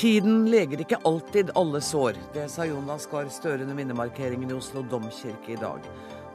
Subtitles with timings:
[0.00, 2.16] Tiden leger ikke alltid alle sår.
[2.32, 5.84] Det sa Jonas Gahr Støre under minnemarkeringen i Oslo domkirke i dag.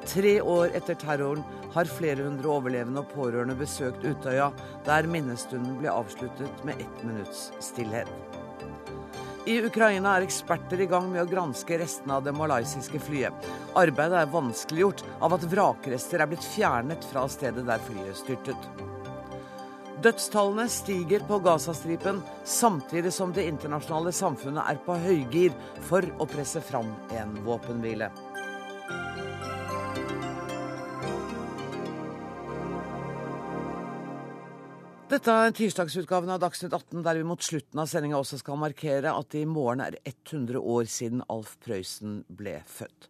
[0.06, 1.42] Tre år etter terroren
[1.74, 4.52] har flere hundre overlevende og pårørende besøkt Utøya,
[4.86, 8.12] der minnestunden ble avsluttet med ett minutts stillhet.
[9.50, 13.50] I Ukraina er eksperter i gang med å granske restene av det malaysiske flyet.
[13.74, 18.94] Arbeidet er vanskeliggjort av at vrakrester er blitt fjernet fra stedet der flyet styrtet.
[20.06, 25.56] Dødstallene stiger på Gazastripen, samtidig som det internasjonale samfunnet er på høygir
[25.88, 28.12] for å presse fram en våpenhvile.
[35.10, 39.10] Dette er tirsdagsutgaven av Dagsnytt 18, der vi mot slutten av sendinga også skal markere
[39.10, 43.10] at det i morgen er 100 år siden Alf Prøysen ble født.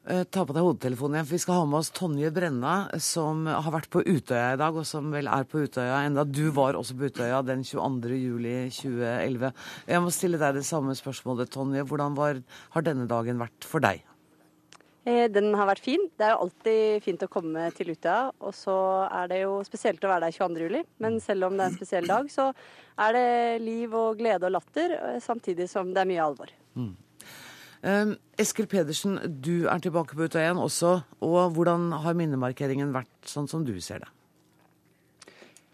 [0.05, 3.73] Ta på deg hodetelefonen igjen, for vi skal ha med oss Tonje Brenna, som har
[3.73, 6.27] vært på Utøya i dag, og som vel er på Utøya enda.
[6.29, 8.19] Du var også på Utøya den 22.
[8.21, 9.55] juli 2011.
[9.89, 11.87] Jeg må stille deg det samme spørsmålet, Tonje.
[11.89, 12.43] Hvordan var,
[12.75, 14.03] har denne dagen vært for deg?
[15.05, 16.05] Den har vært fin.
[16.17, 18.31] Det er jo alltid fint å komme til Utøya.
[18.45, 18.77] Og så
[19.09, 20.67] er det jo spesielt å være der 22.
[20.69, 20.85] juli.
[21.05, 22.51] Men selv om det er en spesiell dag, så
[23.05, 23.33] er det
[23.65, 26.53] liv og glede og latter, samtidig som det er mye alvor.
[26.77, 26.93] Mm.
[27.85, 30.95] Um, Eskil Pedersen, du er tilbake på Utøya igjen også.
[31.21, 34.09] Og hvordan har minnemarkeringen vært sånn som du ser det?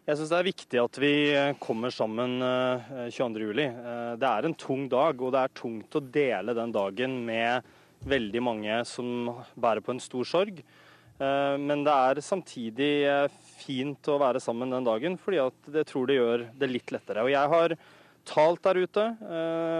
[0.08, 1.12] Jeg syns det er viktig at vi
[1.62, 3.62] kommer sammen 22.07.
[4.18, 7.70] Det er en tung dag, og det er tungt å dele den dagen med
[8.10, 10.58] veldig mange som bærer på en stor sorg.
[11.20, 12.92] Men det er samtidig
[13.60, 15.44] fint å være sammen den dagen, fordi
[15.78, 17.22] jeg tror det gjør det litt lettere.
[17.22, 17.76] Og jeg har
[18.26, 19.04] talt der ute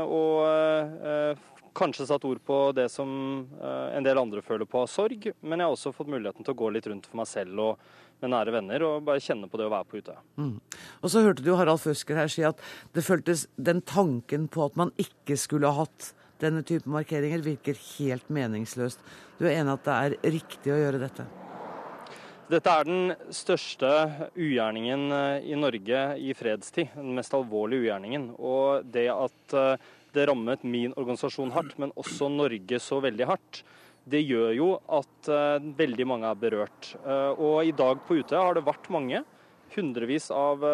[0.06, 1.48] og
[1.80, 3.10] kanskje satt ord på det som
[3.60, 6.60] en del andre føler på av sorg, men jeg har også fått muligheten til å
[6.60, 9.66] gå litt rundt for meg selv og med nære venner og bare kjenne på det
[9.68, 10.20] å være på Utøya.
[10.36, 10.56] Mm.
[11.00, 12.60] Og så hørte du Harald Føsker her si at
[12.94, 17.76] det føltes den tanken på at man ikke skulle ha hatt denne type markeringer virker
[17.98, 19.02] helt meningsløst.
[19.38, 21.26] Du er enig at det er riktig å gjøre dette?
[22.50, 23.88] Dette er den største
[24.34, 25.04] ugjerningen
[25.46, 26.96] i Norge i fredstid.
[26.96, 28.32] Den mest alvorlige ugjerningen.
[28.42, 29.54] Og det at
[30.16, 33.62] det rammet min organisasjon hardt, men også Norge så veldig hardt,
[34.10, 35.28] det gjør jo at
[35.78, 36.94] veldig mange er berørt.
[37.36, 39.20] Og i dag på Utøya har det vært mange,
[39.76, 40.64] hundrevis av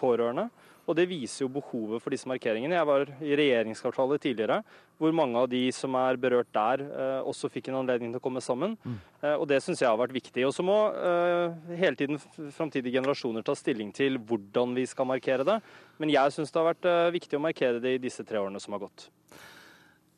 [0.00, 0.48] pårørende.
[0.84, 2.76] Og det viser jo behovet for disse markeringene.
[2.76, 4.58] Jeg var i regjeringskvartalet tidligere,
[5.00, 6.82] hvor mange av de som er berørt der,
[7.24, 8.74] også fikk en anledning til å komme sammen.
[8.84, 8.98] Mm.
[9.38, 10.44] Og det syns jeg har vært viktig.
[10.44, 10.76] Og så må
[11.70, 12.20] hele tiden
[12.52, 15.56] framtidige generasjoner ta stilling til hvordan vi skal markere det.
[16.02, 18.74] Men jeg syns det har vært viktig å markere det i disse tre årene som
[18.74, 19.08] har gått.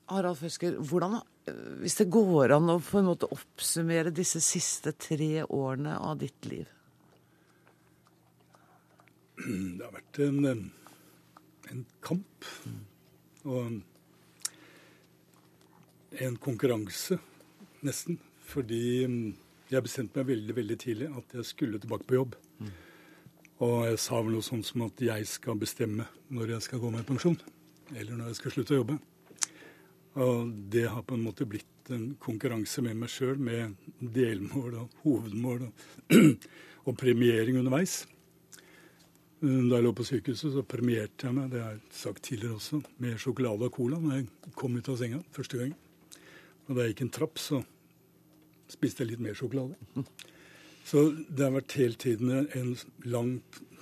[0.07, 1.19] Harald Føsker, hvordan,
[1.83, 6.47] hvis det går an å på en måte oppsummere disse siste tre årene av ditt
[6.47, 6.69] liv?
[9.37, 10.71] Det har vært en,
[11.73, 12.49] en kamp.
[13.47, 13.83] Og
[16.23, 17.19] en konkurranse,
[17.85, 18.19] nesten.
[18.47, 19.05] Fordi
[19.73, 22.37] jeg bestemte meg veldig veldig tidlig at jeg skulle tilbake på jobb.
[23.65, 26.91] Og jeg sa vel noe sånt som at jeg skal bestemme når jeg skal gå
[26.93, 27.39] med i pensjon.
[27.95, 28.99] Eller når jeg skal slutte å jobbe.
[30.21, 35.01] Og det har på en måte blitt en konkurranse med meg sjøl, med delmål og
[35.05, 35.87] hovedmål og,
[36.89, 38.03] og premiering underveis.
[39.41, 42.81] Da jeg lå på sykehuset, så premierte jeg meg, det har jeg sagt tidligere også,
[43.05, 45.75] med sjokolade og cola når jeg kom ut av senga første gang.
[46.67, 47.61] Og da jeg gikk en trapp, så
[48.73, 49.77] spiste jeg litt mer sjokolade.
[50.87, 52.75] Så det har vært hele tiden en
[53.11, 53.41] lang,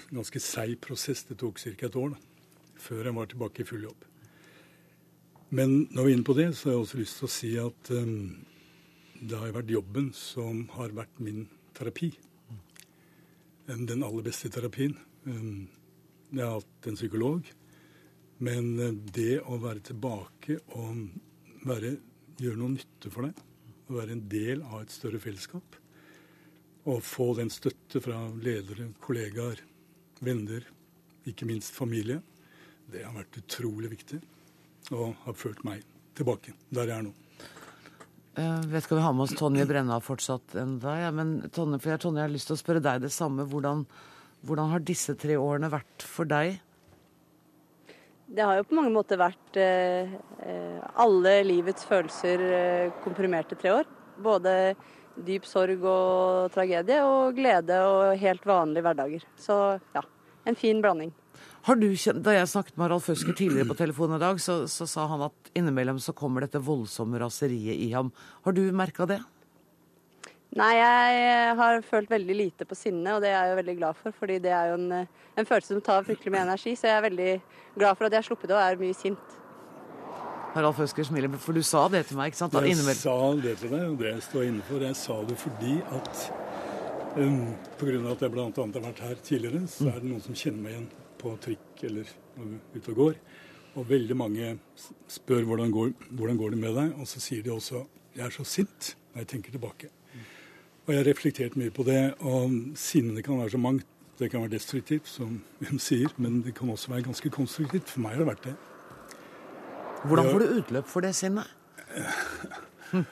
[0.09, 1.27] ganske seig prosess.
[1.29, 1.75] Det tok ca.
[1.75, 2.21] et år da,
[2.81, 4.07] før jeg var tilbake i full jobb.
[5.55, 7.51] Men når vi er inne på det, så har jeg også lyst til å si
[7.61, 8.15] at um,
[9.21, 11.45] det har vært jobben som har vært min
[11.77, 12.11] terapi.
[13.69, 14.97] Den aller beste terapien.
[15.29, 15.69] Um,
[16.33, 17.53] jeg har hatt en psykolog.
[18.41, 21.05] Men uh, det å være tilbake og
[21.69, 21.99] være,
[22.41, 23.47] gjøre noe nytte for deg,
[23.93, 25.84] å være en del av et større fellesskap,
[26.85, 29.61] og få den støtte fra ledere, kollegaer,
[30.25, 30.65] venner,
[31.29, 32.21] ikke minst familie,
[32.93, 34.21] det har vært utrolig viktig.
[34.93, 35.85] Og har ført meg
[36.17, 37.15] tilbake der jeg er nå.
[38.35, 41.11] Jeg vet ikke om vi har med oss Tonje Brenna fortsatt enda, ja.
[41.15, 43.47] men Tonje, for jeg, Tonje, jeg har lyst til å spørre deg det samme.
[43.49, 43.85] Hvordan,
[44.45, 46.59] hvordan har disse tre årene vært for deg?
[48.35, 50.11] Det har jo på mange måter vært eh,
[50.99, 53.89] alle livets følelser eh, komprimerte tre år.
[54.25, 54.75] Både
[55.27, 59.29] dyp sorg og tragedie, og glede og helt vanlige hverdager.
[59.41, 59.59] Så
[59.95, 60.03] ja,
[60.45, 61.13] en fin blanding.
[61.65, 64.67] Har du kjent, Da jeg snakket med Harald Føsker tidligere på telefonen i dag, så,
[64.69, 68.11] så, sa han at innimellom så kommer dette voldsomme raseriet i ham.
[68.45, 69.23] Har du merka det?
[70.55, 73.97] Nei, jeg har følt veldig lite på sinne, og det er jeg jo veldig glad
[74.03, 74.13] for.
[74.13, 75.09] fordi det er jo en,
[75.39, 77.33] en følelse som tar fryktelig mye energi, så jeg er veldig
[77.79, 79.41] glad for at jeg har sluppet det og er mye sint.
[80.55, 82.53] Harald Føsker smiler, for du sa det til meg, ikke sant?
[82.63, 84.83] Jeg sa det til deg, og det jeg står inne for.
[84.87, 86.21] Jeg sa det fordi at
[87.17, 87.41] um,
[87.81, 87.97] pga.
[88.13, 88.45] at jeg bl.a.
[88.47, 90.87] har vært her tidligere, så er det noen som kjenner meg igjen
[91.19, 92.13] på trikk eller
[92.77, 93.19] ute og går.
[93.75, 94.53] Og veldig mange
[95.11, 97.83] spør hvordan går, hvordan går det med deg, og så sier de også
[98.15, 99.91] jeg er så sint når jeg tenker tilbake.
[100.85, 103.91] Og jeg har reflektert mye på det, og sinnet kan være så mangt.
[104.21, 107.91] Det kan være destruktivt, som hun sier, men det kan også være ganske konstruktivt.
[107.91, 108.55] For meg har det vært det.
[110.05, 111.49] Hvordan får du utløp for det sinnet?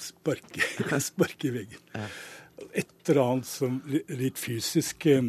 [0.00, 0.62] Sparke,
[1.02, 1.82] sparke i veggen.
[2.76, 5.24] Et eller annet som litt fysisk eh,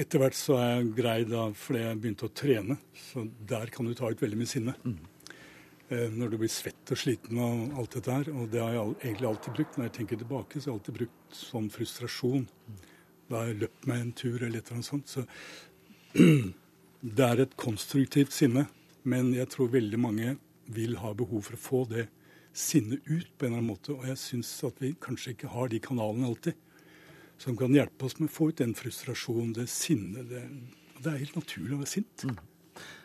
[0.00, 2.76] Etter hvert så er jeg grei da fordi jeg begynte å trene.
[2.98, 4.74] Så der kan du ta ut veldig mye sinne.
[4.82, 4.96] Mm.
[6.16, 8.30] Når du blir svett og sliten og alt dette her.
[8.34, 9.76] Og det har jeg egentlig alltid brukt.
[9.78, 12.48] Når jeg tenker tilbake, så har jeg alltid brukt sånn frustrasjon.
[13.30, 15.14] Da har jeg løpt meg en tur eller et eller annet sånt.
[15.14, 15.22] Så
[17.20, 18.66] det er et konstruktivt sinne.
[19.04, 20.36] Men jeg tror veldig mange
[20.74, 22.06] vil ha behov for å få det
[22.54, 23.92] sinnet ut på en eller annen måte.
[23.96, 26.56] Og jeg syns at vi kanskje ikke har de kanalene alltid
[27.40, 30.30] som kan hjelpe oss med å få ut den frustrasjonen, det sinnet.
[30.30, 30.42] Det,
[31.02, 32.26] det er helt naturlig å være sint.
[32.30, 32.42] Mm.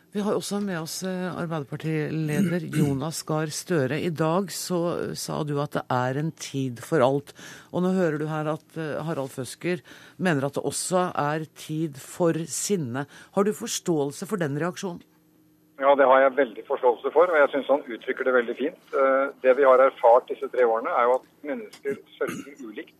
[0.10, 4.00] Vi har også med oss eh, Arbeiderpartileder Jonas Gahr Støre.
[4.02, 4.80] I dag så
[5.14, 7.36] sa du at det er en tid for alt.
[7.70, 9.84] Og nå hører du her at eh, Harald Føsker
[10.18, 13.06] mener at det også er tid for sinne.
[13.38, 15.06] Har du forståelse for den reaksjonen?
[15.80, 18.80] Ja, det har jeg veldig forståelse for, og jeg syns han uttrykker det veldig fint.
[18.92, 22.98] Eh, det vi har erfart disse tre årene, er jo at mennesker sørger ulikt.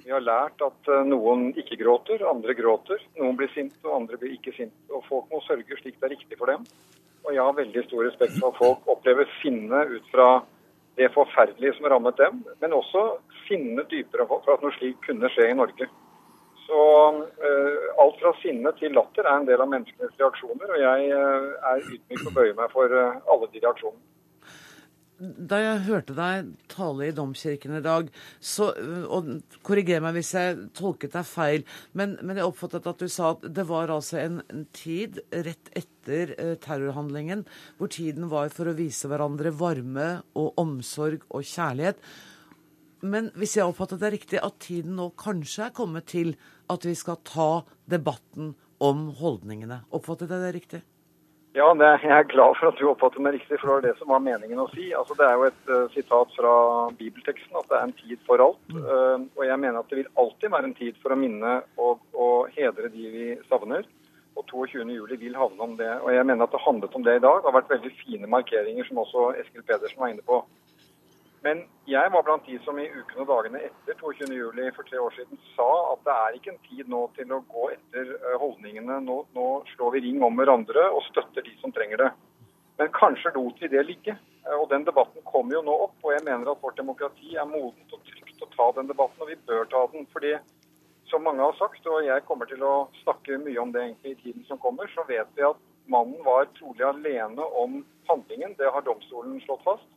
[0.00, 3.02] Vi har lært at eh, noen ikke gråter, andre gråter.
[3.20, 4.80] Noen blir sinte, og andre blir ikke sinte.
[4.96, 6.64] Og folk må sørge slik det er riktig for dem.
[7.26, 10.30] Og jeg har veldig stor respekt for at folk opplever sinne ut fra
[10.96, 13.02] det forferdelige som rammet dem, men også
[13.44, 15.88] sinne dypere for at noe slikt kunne skje i Norge.
[16.70, 16.82] Så
[17.42, 21.50] uh, alt fra sinne til latter er en del av menneskenes reaksjoner, og jeg uh,
[21.72, 24.06] er ydmyk og bøyer meg for uh, alle de reaksjonene.
[25.50, 28.06] Da jeg hørte deg tale i Domkirken i dag,
[28.38, 28.70] så,
[29.12, 29.26] og
[29.66, 33.44] korriger meg hvis jeg tolket deg feil, men, men, jeg oppfattet at du sa at
[33.58, 36.32] det var altså en, en tid rett etter
[36.64, 37.44] terrorhandlingen
[37.76, 40.08] hvor tiden var for å vise hverandre varme
[40.40, 42.00] og omsorg og kjærlighet.
[43.00, 46.34] Men hvis jeg oppfattet det riktig, at tiden nå kanskje er kommet til
[46.70, 47.50] at vi skal ta
[47.90, 49.82] debatten om holdningene.
[49.96, 50.80] Oppfattet jeg det riktig?
[51.50, 53.94] Ja, det, jeg er glad for at du oppfattet meg riktig, for det var det
[53.98, 54.92] som var meningen å si.
[54.94, 56.52] Altså, det er jo et uh, sitat fra
[57.00, 58.60] bibelteksten at det er en tid for alt.
[58.70, 62.04] Uh, og jeg mener at det vil alltid være en tid for å minne og,
[62.14, 63.88] og hedre de vi savner.
[64.38, 65.90] Og 22.07 vil havne om det.
[66.04, 67.42] Og jeg mener at det handlet om det i dag.
[67.42, 70.44] Det har vært veldig fine markeringer, som også Eskil Pedersen var inne på.
[71.44, 74.74] Men jeg var blant de som i ukene og dagene etter 22.07.
[74.76, 77.68] for tre år siden sa at det er ikke en tid nå til å gå
[77.72, 78.98] etter eh, holdningene.
[79.06, 82.10] Nå, nå slår vi ring om hverandre og støtter de som trenger det.
[82.80, 84.16] Men kanskje lot vi det ligge.
[84.44, 85.96] Eh, og Den debatten kommer jo nå opp.
[86.04, 89.32] og Jeg mener at vårt demokrati er modent og trygt å ta den debatten, og
[89.32, 90.04] vi bør ta den.
[90.12, 90.36] fordi
[91.10, 94.20] som mange har sagt, og jeg kommer til å snakke mye om det egentlig i
[94.20, 95.58] tiden som kommer, så vet vi at
[95.90, 98.54] mannen var trolig alene om handlingen.
[98.60, 99.88] Det har domstolen slått fast.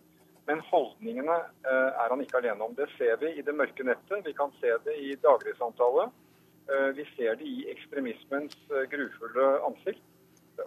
[0.50, 2.74] Men holdningene eh, er han ikke alene om.
[2.76, 4.26] Det ser vi i det mørke nettet.
[4.26, 6.10] Vi kan se det i dagligsamtale.
[6.68, 10.04] Eh, vi ser det i ekstremismens eh, grufulle ansikt.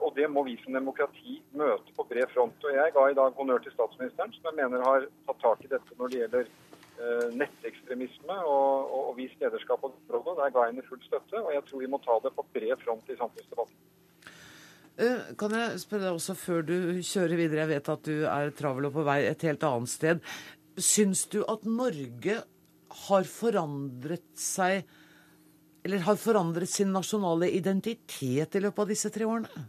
[0.00, 2.64] Og det må vi som demokrati møte på bred front.
[2.64, 5.70] Og jeg ga i dag honnør til statsministeren, som jeg mener har tatt tak i
[5.70, 6.54] dette når det gjelder
[7.36, 10.38] nettekstremisme og, og, og vist lederskap på området.
[10.40, 12.80] Der ga jeg henne full støtte, og jeg tror vi må ta det på bred
[12.82, 13.76] front i samfunnsdebatten.
[14.96, 18.52] Eh, kan jeg spørre deg også før du kjører videre, jeg vet at du er
[18.56, 20.22] travel og på vei et helt annet sted.
[20.80, 22.38] Syns du at Norge
[23.04, 24.86] har forandret seg,
[25.84, 29.66] eller har forandret sin nasjonale identitet i løpet av disse tre årene?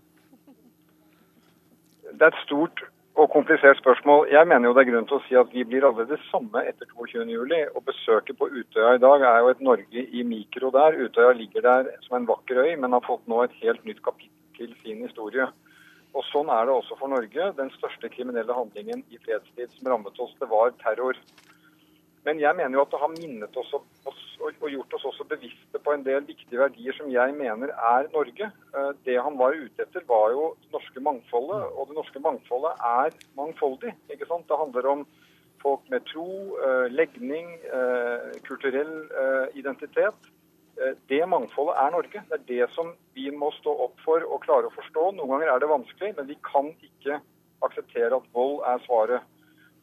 [2.07, 2.85] Det er et stort
[3.19, 4.29] og komplisert spørsmål.
[4.31, 6.63] Jeg mener jo det er grunn til å si at vi blir alle det samme
[6.69, 7.75] etter 22.07.
[7.75, 10.95] Og besøket på Utøya i dag er jo et Norge i mikro der.
[11.03, 14.31] Utøya ligger der som en vakker øy, men har fått nå et helt nytt kapittel
[14.57, 15.47] til sin historie.
[16.15, 17.51] Og Sånn er det også for Norge.
[17.57, 21.19] Den største kriminelle handlingen i fredstid som rammet oss, det var terror.
[22.27, 25.93] Men jeg mener jo at det har minnet oss og gjort oss også bevisste på
[25.93, 28.49] en del viktige verdier som jeg mener er Norge.
[28.75, 32.83] Eh, det han var ute etter, var jo det norske mangfoldet, og det norske mangfoldet
[32.89, 33.93] er mangfoldig.
[34.11, 34.47] ikke sant?
[34.49, 35.05] Det handler om
[35.61, 36.27] folk med tro,
[36.59, 38.93] eh, legning, eh, kulturell
[39.55, 40.19] identitet.
[40.77, 42.23] Eh, det mangfoldet er Norge.
[42.29, 45.11] Det er det som vi må stå opp for og klare å forstå.
[45.17, 47.19] Noen ganger er det vanskelig, men vi kan ikke
[47.65, 49.35] akseptere at vold er svaret.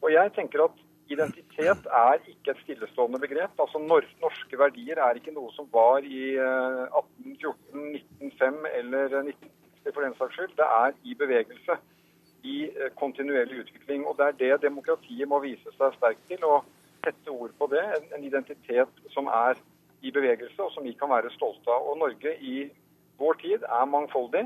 [0.03, 3.51] Og jeg tenker at Identitet er ikke et stillestående begrep.
[3.61, 7.91] Altså Norske verdier er ikke noe som var i 1814,
[8.23, 10.55] 1905 eller 1960 for den saks skyld.
[10.57, 11.77] Det er i bevegelse,
[12.41, 14.07] i eh, kontinuerlig utvikling.
[14.09, 16.41] Og Det er det demokratiet må vise seg sterkt til.
[16.43, 16.65] og
[17.05, 17.83] sette ord på det.
[18.17, 19.59] En identitet som er
[20.05, 21.89] i bevegelse, og som vi kan være stolte av.
[21.89, 22.67] Og Norge i
[23.19, 24.45] vår tid er mangfoldig.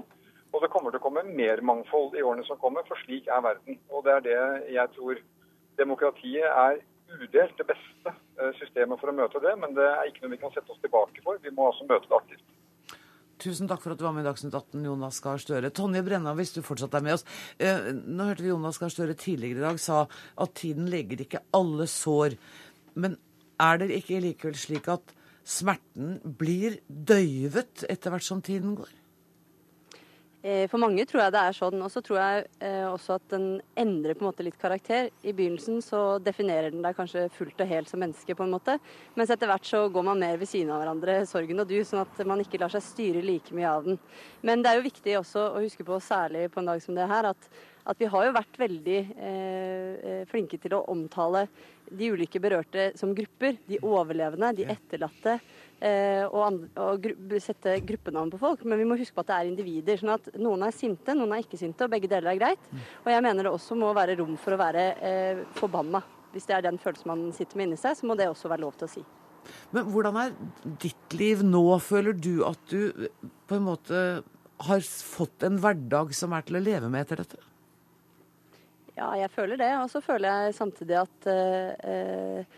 [0.49, 3.43] Og det kommer til å komme mer mangfold i årene som kommer, for slik er
[3.45, 3.77] verden.
[3.93, 4.39] Og det er det
[4.73, 5.19] jeg tror
[5.79, 10.25] demokratiet er udelt det beste eh, systemet for å møte det, men det er ikke
[10.25, 11.41] noe vi kan sette oss tilbake for.
[11.43, 12.45] Vi må altså møte det aktivt.
[13.39, 15.71] Tusen takk for at du var med i Dagsnytt 18, Jonas Gahr Støre.
[15.71, 17.23] Tonje Brenna, hvis du fortsatt er med oss.
[17.55, 21.45] Eh, nå hørte vi Jonas Gahr Støre tidligere i dag sa at tiden legger ikke
[21.55, 22.35] alle sår.
[22.99, 23.15] Men
[23.63, 25.15] er det ikke likevel slik at
[25.49, 28.91] smerten blir døyvet etter hvert som tiden går?
[30.39, 31.81] Eh, for mange tror jeg det er sånn.
[31.83, 33.47] Og så tror jeg eh, også at den
[33.79, 35.09] endrer på en måte litt karakter.
[35.19, 38.77] I begynnelsen så definerer den deg kanskje fullt og helt som menneske, på en måte.
[39.19, 42.05] Mens etter hvert så går man mer ved siden av hverandre, sorgen og du, sånn
[42.05, 43.99] at man ikke lar seg styre like mye av den.
[44.45, 47.09] Men det er jo viktig også å huske på, særlig på en dag som det
[47.11, 47.51] her, at,
[47.89, 51.47] at vi har jo vært veldig eh, eh flinke til å omtale
[51.89, 53.57] de ulike berørte som grupper.
[53.65, 55.39] De overlevende, de etterlatte.
[55.79, 58.65] Eh, og, og gru sette gruppenavn på folk.
[58.67, 59.99] Men vi må huske på at det er individer.
[60.01, 62.69] sånn at Noen er sinte, noen er ikke sinte, og begge deler er greit.
[62.69, 62.87] Mm.
[63.05, 66.03] Og jeg mener det også må være rom for å være eh, forbanna.
[66.33, 68.67] Hvis det er den følelsen man sitter med inni seg, så må det også være
[68.67, 69.05] lov til å si.
[69.73, 70.35] Men hvordan er
[70.83, 71.63] ditt liv nå?
[71.81, 73.07] Føler du at du
[73.49, 74.03] på en måte
[74.67, 77.48] har fått en hverdag som er til å leve med etter dette?
[78.99, 79.69] Ja, jeg føler det.
[79.79, 82.57] Og så føler jeg samtidig at eh,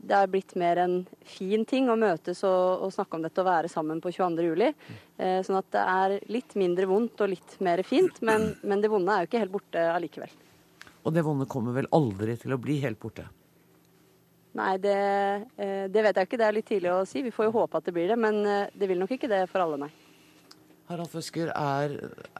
[0.00, 3.48] det er blitt mer en fin ting å møtes og, og snakke om dette og
[3.48, 4.62] være sammen på 22.07.
[5.18, 8.90] Eh, sånn at det er litt mindre vondt og litt mer fint, men, men det
[8.92, 10.32] vonde er jo ikke helt borte allikevel.
[11.00, 13.24] Og det vonde kommer vel aldri til å bli helt borte?
[14.58, 14.98] Nei, det,
[15.62, 16.38] eh, det vet jeg ikke.
[16.38, 17.24] Det er litt tidlig å si.
[17.26, 19.64] Vi får jo håpe at det blir det, men det vil nok ikke det for
[19.64, 19.90] alle, nei.
[20.90, 21.92] Harald Føsker, er,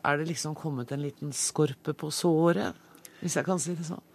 [0.03, 2.79] er det liksom kommet en liten skorpe på såret?
[3.21, 4.07] Hvis jeg kan si det sånn?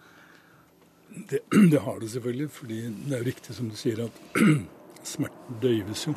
[1.30, 4.20] Det, det, har det selvfølgelig, fordi det er jo riktig som du sier at
[5.14, 6.16] smerten døyves jo.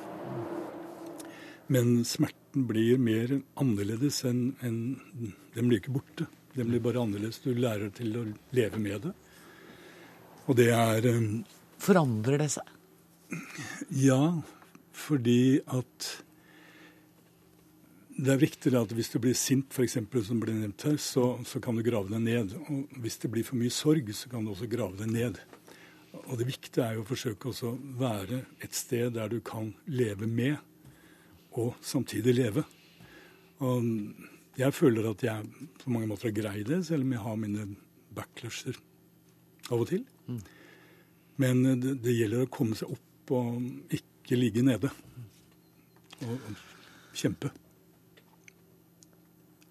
[1.70, 4.78] Men smerten blir mer annerledes enn en,
[5.54, 6.26] Den blir ikke borte.
[6.56, 7.44] Den blir bare annerledes.
[7.44, 8.26] Du lærer til å
[8.58, 9.14] leve med det.
[10.50, 11.44] Og det er um,
[11.80, 12.72] Forandrer det seg?
[13.94, 14.42] Ja,
[14.98, 16.08] fordi at
[18.20, 19.96] det er viktig at hvis du blir sint, f.eks.,
[20.28, 22.56] som ble nevnt her, så, så, kan du grave deg ned.
[22.68, 25.40] Og hvis det blir for mye sorg, så kan du også grave deg ned.
[26.26, 30.28] Og det viktige er jo å forsøke å være et sted der du kan leve
[30.28, 30.58] med,
[31.60, 32.66] og samtidig leve.
[33.64, 33.88] Og
[34.60, 37.70] jeg føler at jeg på mange måter har greid det, selv om jeg har mine
[38.16, 38.80] backlasher
[39.70, 40.04] av og til.
[40.28, 40.42] Mm.
[41.40, 44.92] Men det, det, gjelder å komme seg opp og ikke ligge nede.
[46.26, 47.54] Og, og kjempe.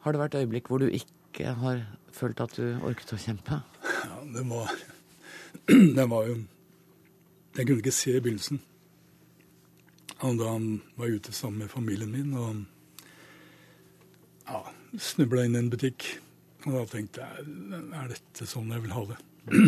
[0.08, 1.82] Har det vært øyeblikk hvor du ikke har
[2.16, 3.58] følt at du orket å kjempe?
[3.84, 4.70] Ja, det var
[5.98, 6.36] Det var jo
[7.58, 8.62] Jeg kunne ikke se i begynnelsen.
[10.24, 10.54] Og da
[10.96, 12.64] var ute sammen med familien min og
[14.48, 14.62] ja,
[14.96, 16.08] snubla inn i en butikk.
[16.64, 17.44] Og da tenkte jeg
[18.00, 19.20] er dette sånn jeg vil ha det?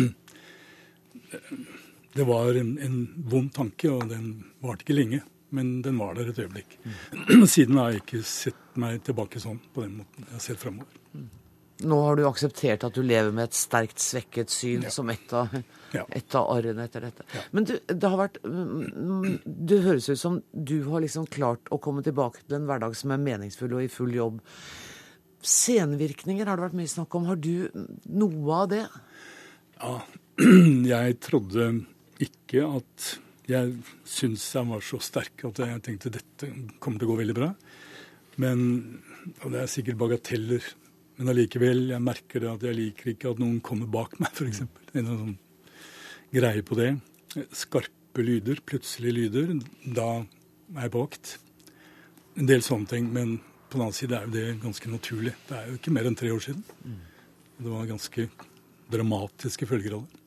[2.17, 2.97] Det var en, en
[3.29, 5.21] vond tanke, og den varte ikke lenge.
[5.51, 6.77] Men den var der et øyeblikk.
[7.51, 10.25] Siden har jeg ikke sett meg tilbake sånn på den måten.
[10.29, 10.97] Jeg har sett framover.
[11.81, 14.91] Nå har du akseptert at du lever med et sterkt svekket syn Ja.
[14.93, 15.49] som et av,
[15.97, 16.03] Ja.
[16.13, 17.25] et av arrene etter dette.
[17.33, 17.41] Ja.
[17.57, 21.79] Men du, det har vært mm, Det høres ut som du har liksom klart å
[21.81, 24.37] komme tilbake til en hverdag som er meningsfull og i full jobb.
[25.41, 27.25] Senvirkninger har det vært mye snakk om.
[27.31, 27.67] Har du
[28.13, 28.83] noe av det?
[29.81, 29.95] Ja,
[30.93, 31.71] jeg trodde
[32.21, 33.07] ikke at
[33.49, 33.73] Jeg
[34.05, 37.49] syntes jeg var så sterk at jeg tenkte dette kommer til å gå veldig bra.
[38.41, 38.61] Men,
[39.41, 40.65] og det er sikkert bagateller,
[41.19, 44.63] men allikevel, jeg merker det at jeg liker ikke at noen kommer bak meg, f.eks.
[44.97, 45.35] En sånn
[46.31, 46.91] greie på det.
[47.55, 49.55] Skarpe lyder, plutselige lyder.
[49.85, 51.33] Da er jeg på vakt.
[52.39, 53.09] En del sånne ting.
[53.13, 53.35] Men
[53.67, 55.35] på den annen side er jo det ganske naturlig.
[55.49, 56.63] Det er jo ikke mer enn tre år siden.
[57.61, 58.27] Det var ganske
[58.91, 60.17] dramatiske følger av det.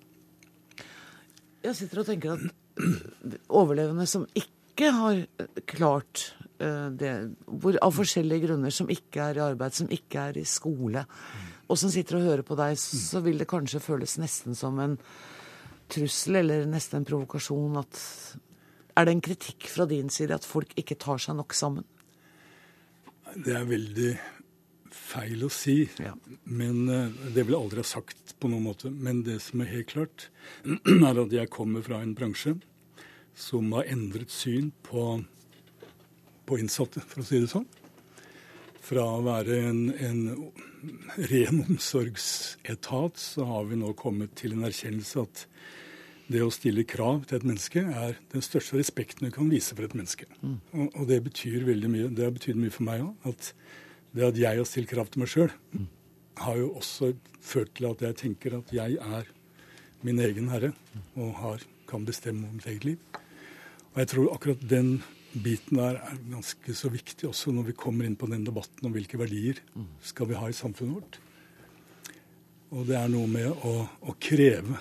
[1.64, 2.63] Jeg sitter og tenker at
[3.60, 5.20] overlevende som ikke har
[5.70, 6.24] klart
[6.58, 7.12] eh, det,
[7.46, 11.04] hvor, av forskjellige grunner, som ikke er i arbeid, som ikke er i skole,
[11.64, 14.98] og som sitter og hører på deg, så vil det kanskje føles nesten som en
[15.92, 18.00] trussel eller nesten en provokasjon at
[18.94, 21.82] Er det en kritikk fra din side at folk ikke tar seg nok sammen?
[23.34, 24.12] Det er veldig
[24.94, 26.14] feil å si, Ja.
[26.44, 28.90] men eh, det vil jeg aldri ha sagt på noen måte.
[28.90, 30.28] Men det som er helt klart,
[30.64, 32.56] er at jeg kommer fra en bransje
[33.34, 35.24] som har endret syn på,
[36.46, 37.66] på innsatte, for å si det sånn.
[38.84, 40.52] Fra å være en, en
[41.30, 45.46] ren omsorgsetat, så har vi nå kommet til en erkjennelse at
[46.28, 49.84] det å stille krav til et menneske er den største respekten du kan vise for
[49.84, 50.24] et menneske.
[50.44, 52.12] Og, og det betyr veldig mye.
[52.16, 53.28] Det har betydd mye for meg òg.
[53.32, 53.50] At
[54.14, 55.52] det at jeg har stilt krav til meg sjøl,
[56.38, 57.12] har jo også
[57.44, 59.28] ført til at jeg tenker at jeg er
[60.04, 60.72] min egen herre
[61.16, 62.98] og har, kan bestemme om mitt eget liv.
[63.94, 64.96] Og jeg tror akkurat den
[65.34, 68.94] biten der er ganske så viktig også når vi kommer inn på den debatten om
[68.94, 69.58] hvilke verdier
[70.02, 71.18] skal vi ha i samfunnet vårt.
[72.74, 74.78] Og det er noe med å, å kreve,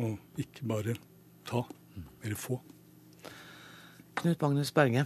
[0.00, 0.94] og ikke bare
[1.48, 1.60] ta
[2.22, 2.56] eller få.
[4.16, 5.04] Knut Magnus Berge,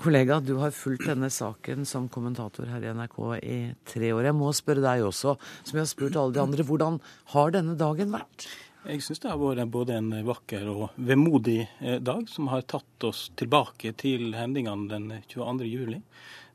[0.00, 4.28] kollega, du har fulgt denne saken som kommentator her i NRK i tre år.
[4.28, 7.00] Jeg må spørre deg også, som jeg har spurt alle de andre, hvordan
[7.32, 8.48] har denne dagen vært?
[8.86, 13.06] Jeg syns det har vært både en vakker og vemodig eh, dag, som har tatt
[13.08, 15.66] oss tilbake til hendelsene den 22.
[15.66, 15.98] juli.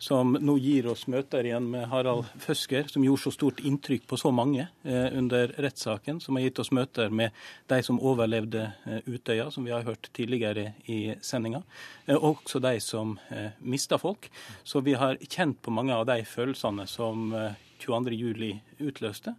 [0.02, 4.18] Som nå gir oss møter igjen med Harald Føsker, som gjorde så stort inntrykk på
[4.18, 6.18] så mange eh, under rettssaken.
[6.24, 7.36] Som har gitt oss møter med
[7.70, 11.62] de som overlevde eh, Utøya, som vi har hørt tidligere i sendinga.
[12.08, 14.26] Eh, også de som eh, mista folk.
[14.64, 19.34] Så vi har kjent på mange av de følelsene som eh, 22.07 utløste.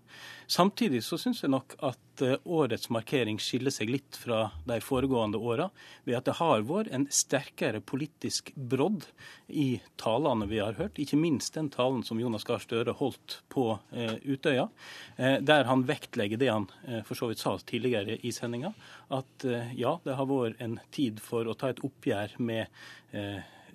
[0.50, 5.40] Samtidig så syns jeg nok at eh, årets markering skiller seg litt fra de foregående
[5.40, 5.68] åra,
[6.05, 9.07] ved at det har vært en sterkere politisk brodd
[9.48, 11.00] i talene vi har hørt.
[11.00, 14.68] Ikke minst den talen som Jonas Gahr Støre holdt på eh, Utøya,
[15.16, 16.68] eh, der han vektlegger det han
[17.07, 18.72] for så vidt sa tidligere i sendinga,
[19.12, 19.44] at
[19.76, 22.66] ja, det har vært en tid for å ta et oppgjør med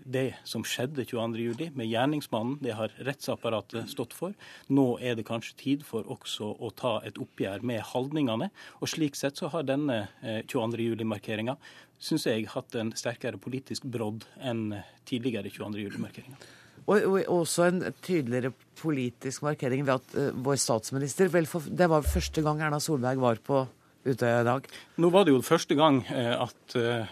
[0.08, 4.36] det som skjedde 22.07, med gjerningsmannen, det har rettsapparatet stått for.
[4.72, 8.50] Nå er det kanskje tid for også å ta et oppgjør med holdningene.
[8.82, 11.58] Og slik sett så har denne eh, 22.07-markeringa
[11.98, 14.70] syns jeg hatt en sterkere politisk brodd enn
[15.08, 16.54] tidligere 22.07-markeringer.
[16.88, 21.89] Og, og også en tydeligere politisk markering ved at eh, vår statsminister vel for, Det
[21.89, 23.65] var første gang Erna Solberg var på
[24.08, 24.67] Utøya i dag.
[25.02, 27.10] Nå var det jo første gang eh, at eh,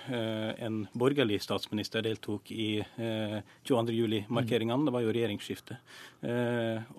[0.64, 4.88] en borgerlig statsminister deltok i eh, 22.07-markeringene.
[4.88, 5.80] Det var jo regjeringsskifte.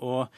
[0.05, 0.29] Og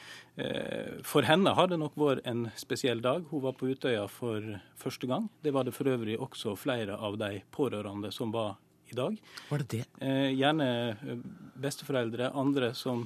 [1.05, 3.25] for henne har det nok vært en spesiell dag.
[3.27, 4.45] Hun var på Utøya for
[4.79, 5.27] første gang.
[5.43, 8.55] Det var det for øvrig også flere av de pårørende som var
[8.89, 9.17] i dag.
[9.49, 10.13] Var det det?
[10.39, 10.69] Gjerne
[11.59, 13.03] besteforeldre, andre som,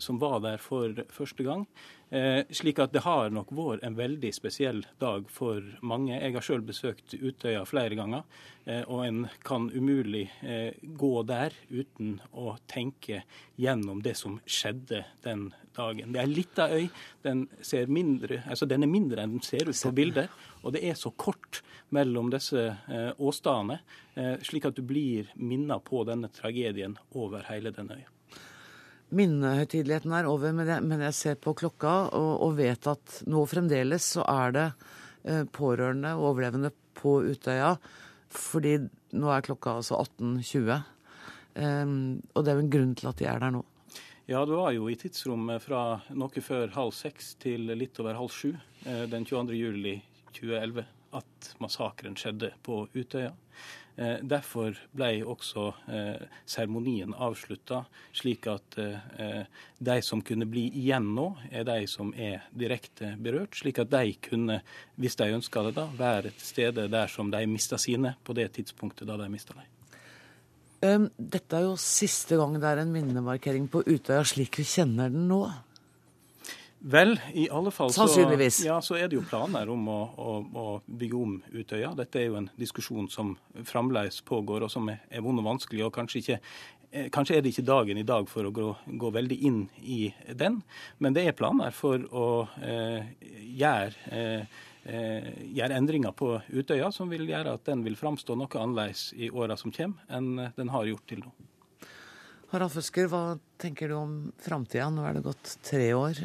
[0.00, 1.68] som var der for første gang.
[2.14, 6.12] Eh, slik at det har nok vært en veldig spesiell dag for mange.
[6.14, 8.22] Jeg har sjøl besøkt Utøya flere ganger,
[8.70, 13.24] eh, og en kan umulig eh, gå der uten å tenke
[13.58, 16.14] gjennom det som skjedde den dagen.
[16.14, 16.86] Det er ei lita øy.
[17.26, 20.40] Den, ser mindre, altså den er mindre enn den ser ut på bildet.
[20.62, 22.70] Og det er så kort mellom disse
[23.18, 23.82] åstedene,
[24.46, 28.13] slik at du blir minna på denne tragedien over hele den øya.
[29.14, 33.44] Minnehøytideligheten er over, men jeg, men jeg ser på klokka og, og vet at nå
[33.50, 34.64] fremdeles så er det
[35.24, 37.74] eh, pårørende og overlevende på Utøya.
[38.34, 38.78] Fordi
[39.14, 40.90] nå er klokka altså 18.20.
[41.54, 43.62] Um, og det er jo en grunn til at de er der nå.
[44.26, 48.32] Ja, det var jo i tidsrommet fra noe før halv seks til litt over halv
[48.32, 49.52] sju eh, den 22.
[49.58, 49.98] juli
[50.32, 53.34] 2011 at massakren skjedde på Utøya.
[53.96, 58.78] Eh, derfor ble også eh, seremonien avslutta, slik at
[59.78, 63.54] de som kunne bli igjen nå, er de som er direkte berørt.
[63.60, 64.60] Slik at de kunne,
[64.98, 68.50] hvis de ønska det, da, være til stede der som de mista sine, på det
[68.58, 69.70] tidspunktet da de mista dem.
[71.16, 75.30] Dette er jo siste gang det er en minnemarkering på Utøya slik vi kjenner den
[75.30, 75.46] nå.
[76.84, 78.04] Vel, i alle fall så,
[78.66, 81.94] ja, så er det jo planer om å, å, å, bygge om Utøya.
[81.96, 83.30] Dette er jo en diskusjon som
[83.64, 85.86] fremdeles pågår, og som er, er vond og vanskelig.
[85.86, 86.36] og kanskje ikke
[86.90, 88.66] eh, Kanskje er det ikke dagen i dag for å gå,
[89.00, 90.60] gå veldig inn i den,
[91.00, 92.28] men det er planer for å
[92.60, 93.08] eh,
[93.56, 98.60] gjøre eh, eh, gjøre endringer på Utøya som vil gjøre at den vil framstå noe
[98.60, 101.32] annerledes i åra som kommer, enn den har gjort til nå.
[102.54, 104.86] Harald Føsker, hva tenker du om framtida?
[104.94, 106.20] Nå er det gått tre år.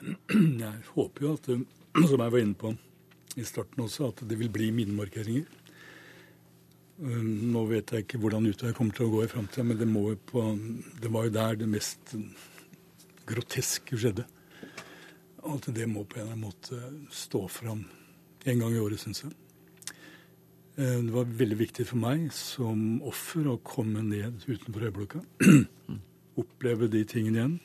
[0.00, 1.50] Jeg håper jo at,
[2.08, 2.70] som jeg var inne på
[3.36, 5.44] i starten også, at det vil bli minnemarkeringer.
[7.02, 9.90] Nå vet jeg ikke hvordan Utøya kommer til å gå i framtida, men det,
[10.32, 10.46] på,
[11.04, 12.16] det var jo der det mest
[13.28, 14.24] groteske skjedde.
[15.52, 16.80] At det må på en eller annen måte
[17.12, 17.84] stå fram
[18.48, 19.36] en gang i året, syns jeg.
[20.76, 25.20] Eh, det var veldig viktig for meg som offer å komme ned utenfor øyeblokka.
[26.42, 27.58] Oppleve de tingene igjen.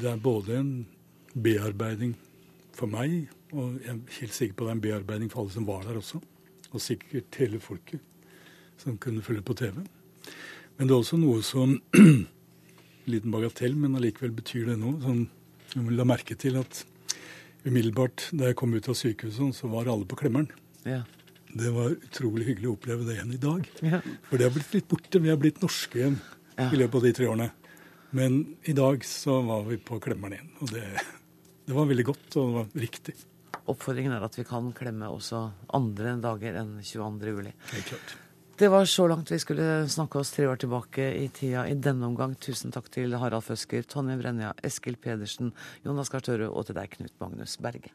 [0.00, 0.72] Det er både en
[1.34, 2.16] bearbeiding
[2.74, 5.68] for meg, og jeg er helt sikker på det er en bearbeiding for alle som
[5.68, 6.20] var der også.
[6.72, 8.02] Og sikkert hele folket
[8.82, 9.78] som kunne følge på TV.
[10.76, 11.78] Men det er også noe som
[13.06, 14.98] Liten bagatell, men allikevel betyr det noe.
[14.98, 15.28] Sånn
[15.76, 16.80] jeg la merke til at
[17.62, 20.48] umiddelbart da jeg kom ut av sykehuset, så var alle på klemmeren.
[20.82, 21.04] Ja.
[21.52, 23.70] Det var utrolig hyggelig å oppleve det igjen i dag.
[23.84, 24.00] Ja.
[24.28, 25.22] For det har blitt litt borte.
[25.22, 26.18] Vi har blitt norske igjen
[26.56, 26.68] ja.
[26.68, 27.48] i løpet av de tre årene.
[28.16, 30.52] Men i dag så var vi på klemmeren igjen.
[30.60, 30.84] Og det,
[31.66, 33.16] det var veldig godt, og det var riktig.
[33.66, 35.42] Oppfordringen er at vi kan klemme også
[35.74, 37.34] andre dager enn 22.
[37.34, 37.52] juli.
[37.72, 38.16] Helt klart.
[38.56, 42.06] Det var så langt vi skulle snakke oss tre år tilbake i tida i denne
[42.08, 42.38] omgang.
[42.40, 45.52] Tusen takk til Harald Føsker, Tonje Brenja, Eskil Pedersen,
[45.84, 47.92] Jonas Gahr Støre og til deg, Knut Magnus Berge.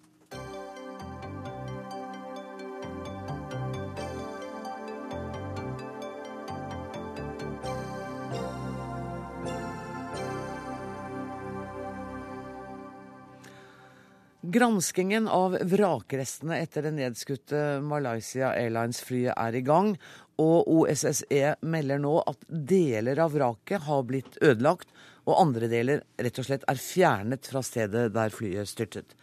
[14.51, 19.93] Granskingen av vrakrestene etter det nedskutte Malaysia Airlines-flyet er i gang,
[20.41, 24.89] og OSSE melder nå at deler av vraket har blitt ødelagt,
[25.23, 29.15] og andre deler rett og slett er fjernet fra stedet der flyet styrtet.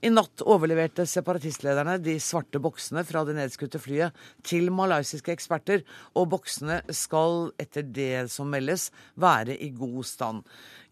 [0.00, 4.16] I natt overleverte separatistlederne de svarte boksene fra det nedskutte flyet
[4.48, 5.82] til malaysiske eksperter,
[6.16, 8.88] og boksene skal, etter det som meldes,
[9.20, 10.40] være i god stand.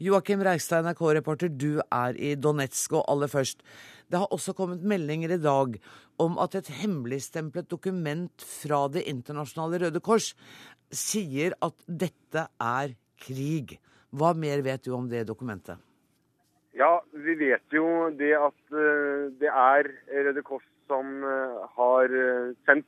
[0.05, 3.65] Joakim Reistad, NRK-reporter, du er i Donetsk, og aller først.
[4.13, 5.81] Det har også kommet meldinger i dag
[6.21, 10.35] om at et hemmeligstemplet dokument fra Det internasjonale Røde Kors
[10.93, 13.79] sier at dette er krig.
[14.13, 15.81] Hva mer vet du om det dokumentet?
[16.79, 19.89] Ja, vi vet jo det at eh, det er
[20.29, 22.87] Røde Kors som eh, har eh, sendt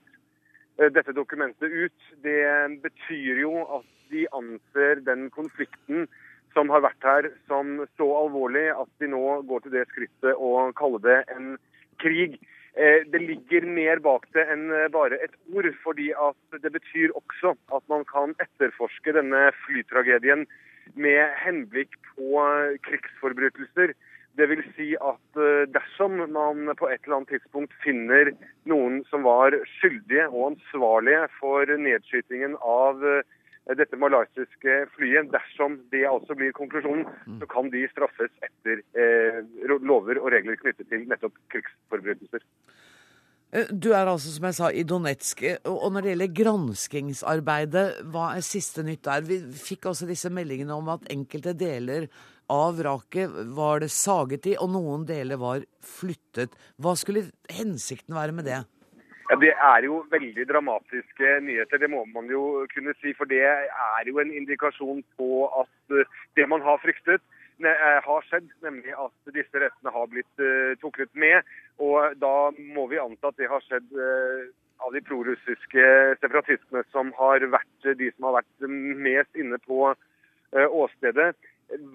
[0.95, 2.05] dette dokumentet ut.
[2.23, 2.45] Det
[2.85, 6.07] betyr jo at de anser den konflikten
[6.55, 10.71] som har vært her som så alvorlig at de nå går til det skrittet å
[10.79, 11.53] kalle det en
[12.01, 12.39] krig.
[12.73, 17.85] Det ligger mer bak det enn bare et ord, fordi at det betyr også at
[17.93, 20.47] man kan etterforske denne flytragedien
[20.95, 22.45] med henblikk på
[22.87, 23.95] krigsforbrytelser.
[24.39, 24.69] Dvs.
[24.77, 28.31] Si at eh, dersom man på et eller annet tidspunkt finner
[28.71, 33.27] noen som var skyldige og ansvarlige for nedskytingen av eh,
[33.77, 37.05] dette malaysiske flyet, dersom det altså blir konklusjonen,
[37.43, 42.47] så kan de straffes etter eh, lover og regler knyttet til nettopp krigsforbrytelser.
[43.51, 45.43] Eh, du er altså, som jeg sa, i Donetsk.
[45.43, 49.25] Eh, og når det gjelder granskingsarbeidet, hva er siste nytt der?
[49.27, 52.07] Vi fikk også disse meldingene om at enkelte deler
[52.51, 56.55] av vraket var det saget i, og noen deler var flyttet.
[56.83, 58.63] Hva skulle hensikten være med det?
[59.31, 63.15] Ja, Det er jo veldig dramatiske nyheter, det må man jo kunne si.
[63.19, 67.23] For det er jo en indikasjon på at eh, det man har fryktet,
[68.07, 71.47] har skjedd, nemlig at disse restene har blitt uh, tuklet med.
[71.83, 74.49] Og da må vi anta at det har skjedd uh,
[74.81, 75.87] av de prorussiske
[76.23, 78.69] separatistene som har vært de som har vært
[79.05, 81.35] mest inne på uh, åstedet.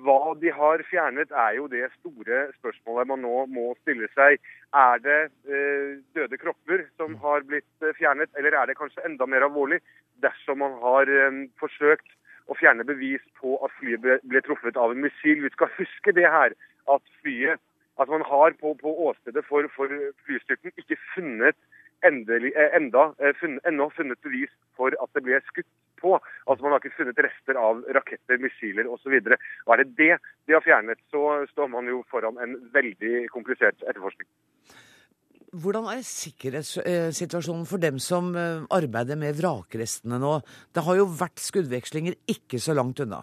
[0.05, 4.39] Hva de har fjernet, er jo det store spørsmålet man nå må stille seg.
[4.71, 5.17] Er det
[5.51, 9.81] eh, døde kropper som har blitt eh, fjernet, eller er det kanskje enda mer alvorlig
[10.23, 12.07] dersom man har eh, forsøkt
[12.47, 15.41] å fjerne bevis på at flyet ble, ble truffet av en missil?
[15.43, 16.55] Vi skal huske det her,
[16.91, 17.61] at flyet
[18.01, 19.91] at man har på, på åstedet for, for
[20.27, 21.57] flystyrten ikke funnet
[22.05, 25.69] endelig, eh, enda, eh, funnet, ennå funnet bevis for at det ble skutt
[26.01, 26.19] på.
[26.47, 29.15] Altså Man har ikke funnet rester av raketter, missiler osv.
[29.15, 34.27] Er det det de har fjernet, så står man jo foran en veldig komplisert etterforskning.
[35.55, 40.33] Hvordan er sikkerhetssituasjonen for dem som eh, arbeider med vrakrestene nå?
[40.75, 43.21] Det har jo vært skuddvekslinger ikke så langt unna.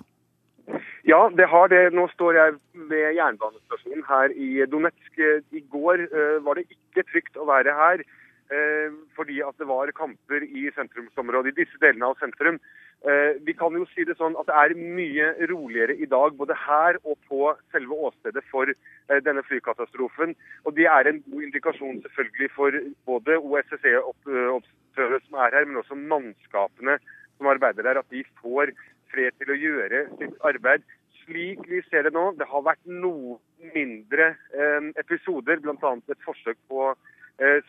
[1.05, 1.83] Ja, det har det.
[1.93, 2.55] Nå står jeg
[2.89, 5.21] ved jernbanestasjonen her i Donetsk.
[5.53, 8.05] I går uh, var det ikke trygt å være her.
[8.53, 12.59] Eh, fordi at det var kamper i sentrumsområdet, i disse delene av sentrum.
[13.09, 16.57] Eh, vi kan jo si det sånn at det er mye roligere i dag, både
[16.67, 20.35] her og på selve åstedet for eh, denne flykatastrofen.
[20.67, 22.77] Og Det er en god indikasjon selvfølgelig for
[23.09, 26.99] både OSSE-observatører som er her, men også mannskapene
[27.39, 28.75] som arbeider der, at de får
[29.15, 30.85] fred til å gjøre sitt arbeid
[31.23, 32.33] slik vi ser det nå.
[32.37, 33.39] Det har vært noen
[33.73, 34.33] mindre
[34.99, 35.93] episoder, bl.a.
[36.11, 36.91] et forsøk på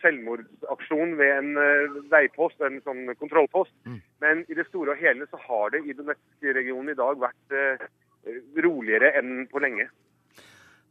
[0.02, 3.74] selvmordsaksjon ved en eh, veipost, en sånn kontrollpost.
[3.88, 4.00] Mm.
[4.24, 7.86] Men i det store og hele så har det i Donetsk-regionen i dag vært eh,
[8.64, 9.88] roligere enn på lenge.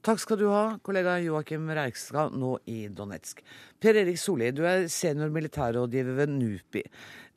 [0.04, 3.40] Takk skal du ha, kollega Joakim Reikstad, nå i Donetsk.
[3.80, 6.82] Per Erik Solli, du er senior militærrådgiver ved NUPI.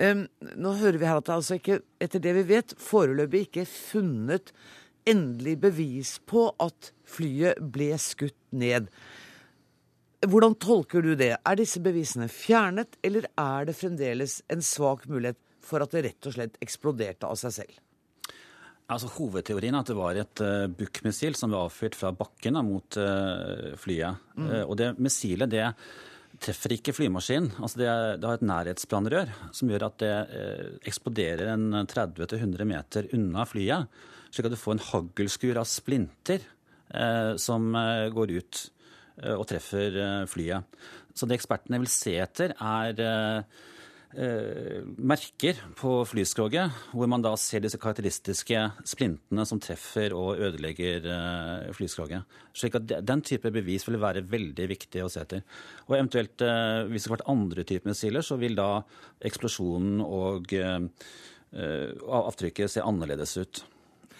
[0.03, 0.25] Um,
[0.59, 3.71] nå hører vi her at det altså ikke, etter det vi vet, foreløpig ikke er
[3.71, 4.51] funnet
[5.07, 8.91] endelig bevis på at flyet ble skutt ned.
[10.27, 11.35] Hvordan tolker du det?
[11.39, 16.29] Er disse bevisene fjernet, eller er det fremdeles en svak mulighet for at det rett
[16.29, 17.77] og slett eksploderte av seg selv?
[18.87, 22.99] Altså, hovedteorien er at det var et uh, Buch-missil som ble avfyrt fra bakken mot
[23.03, 24.21] uh, flyet.
[24.39, 24.51] Mm.
[24.51, 25.65] Uh, og det missilet det
[26.43, 27.57] treffer ikke flymaskinen.
[27.59, 27.89] Altså, det,
[28.21, 30.13] det, har et nærhetsbrannrør som gjør at det
[30.87, 33.89] eksploderer en 30-100 meter unna flyet.
[34.29, 36.45] Slik at du får en haglskur av splinter
[37.41, 37.73] som
[38.13, 38.61] går ut.
[39.23, 40.77] Eh, og treffer eh, flyet.
[41.17, 43.45] Så det ekspertene vil se etter, er eh,
[44.97, 51.09] merker på flyskroget, hvor man da ser disse karakteristiske splintene som treffer og ødelegger
[51.77, 52.39] flyskroget.
[52.57, 55.45] Slik at Den type bevis vil være veldig viktig å se etter.
[55.89, 58.81] Og eventuelt, Hvis det har vært andre typer missiler, så vil da
[59.21, 60.55] eksplosjonen og
[61.53, 63.65] avtrykket se annerledes ut.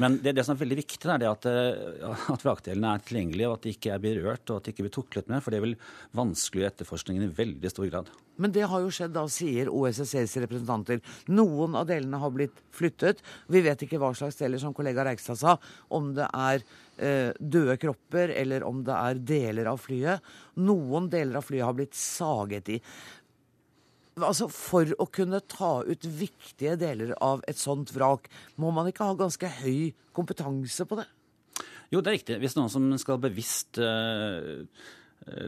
[0.03, 3.57] Men det, det, som er veldig viktig, er at, eh, at vrakdelene er tilgjengelige, og
[3.57, 5.43] at de ikke er berørt, og at de ikke blir tuklet med.
[5.45, 5.77] For det vil
[6.19, 8.11] vanskeliggjøre etterforskningen i veldig stor grad.
[8.37, 11.01] Men det har jo skjedd, da, sier OSSEs representanter.
[11.33, 13.23] Noen av delene har blitt flyttet.
[13.49, 15.57] Vi vet ikke hva slags deler, som kollega Reikstad sa.
[15.97, 20.35] Om det er eh, døde kropper, eller om det er deler av flyet.
[20.61, 22.83] Noen deler av flyet har blitt saget i.
[24.17, 29.05] Altså, For å kunne ta ut viktige deler av et sånt vrak, må man ikke
[29.05, 31.05] ha ganske høy kompetanse på det?
[31.93, 32.39] Jo, det er riktig.
[32.41, 34.65] Hvis noen som skal bevisst uh,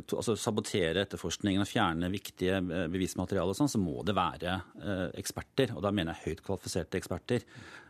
[0.05, 5.09] to, altså sabotere etterforskningen og fjerne viktige bevismateriale, bevismateriale, sånn, så må det være uh,
[5.17, 5.73] eksperter.
[5.73, 7.49] Og da mener jeg høyt kvalifiserte eksperter.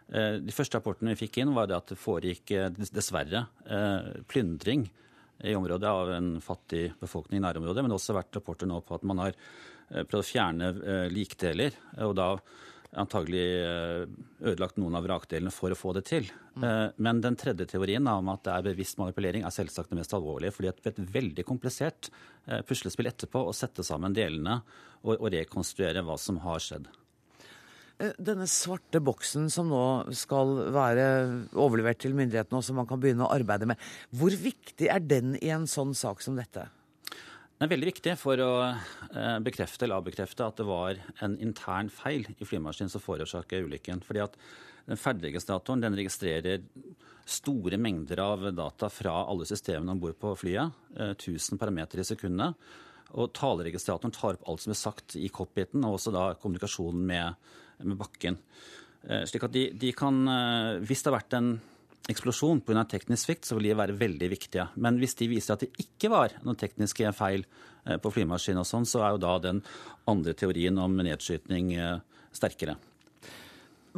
[0.08, 2.48] De første rapportene vi fikk inn, var det at det foregikk
[2.80, 3.42] dessverre
[4.24, 4.86] plyndring
[5.44, 7.82] i området av en fattig befolkning i nærområdet.
[7.84, 10.72] Men det har også vært rapporter nå på at man har Eh, prøvd å fjerne
[10.76, 11.76] eh, likdeler.
[12.04, 12.32] og da
[12.98, 14.04] antagelig eh,
[14.48, 16.30] ødelagt noen av vrakdelene for å få det til.
[16.56, 16.94] Mm.
[16.96, 20.54] Men den tredje teorien om at det er bevisst manipulering, er selvsagt det mest alvorlige.
[20.56, 22.08] fordi det er et veldig komplisert
[22.66, 24.62] puslespill etterpå å sette sammen delene
[25.04, 26.88] og, og rekonstruere hva som har skjedd.
[27.98, 31.06] Denne svarte boksen som nå skal være
[31.58, 33.80] overlevert til myndighetene, og som man kan begynne å arbeide med,
[34.14, 36.68] hvor viktig er den i en sånn sak som dette?
[37.58, 41.88] Det er veldig viktig for å eh, bekrefte eller avbekrefte at det var en intern
[41.90, 44.02] feil i flymaskinen som forårsaket ulykken.
[44.06, 44.36] Fordi at
[44.86, 46.62] den ferdigregistratoren den registrerer
[47.26, 50.78] store mengder av data fra alle systemene om bord på flyet.
[50.94, 52.70] 1000 eh, parametere i sekundet.
[53.18, 57.50] Og taleregistratoren tar opp alt som er sagt i cockpiten, og også da kommunikasjonen med,
[57.82, 58.38] med bakken.
[59.02, 60.22] Eh, slik at de, de kan,
[60.86, 61.56] hvis det har vært en
[62.08, 62.84] eksplosjon pga.
[62.88, 64.68] teknisk svikt, så vil de være veldig viktige.
[64.76, 67.44] Men hvis de viser at det ikke var noen tekniske feil
[67.84, 69.62] eh, på flymaskinen, og sånn, så er jo da den
[70.08, 71.98] andre teorien om nedskyting eh,
[72.32, 72.78] sterkere.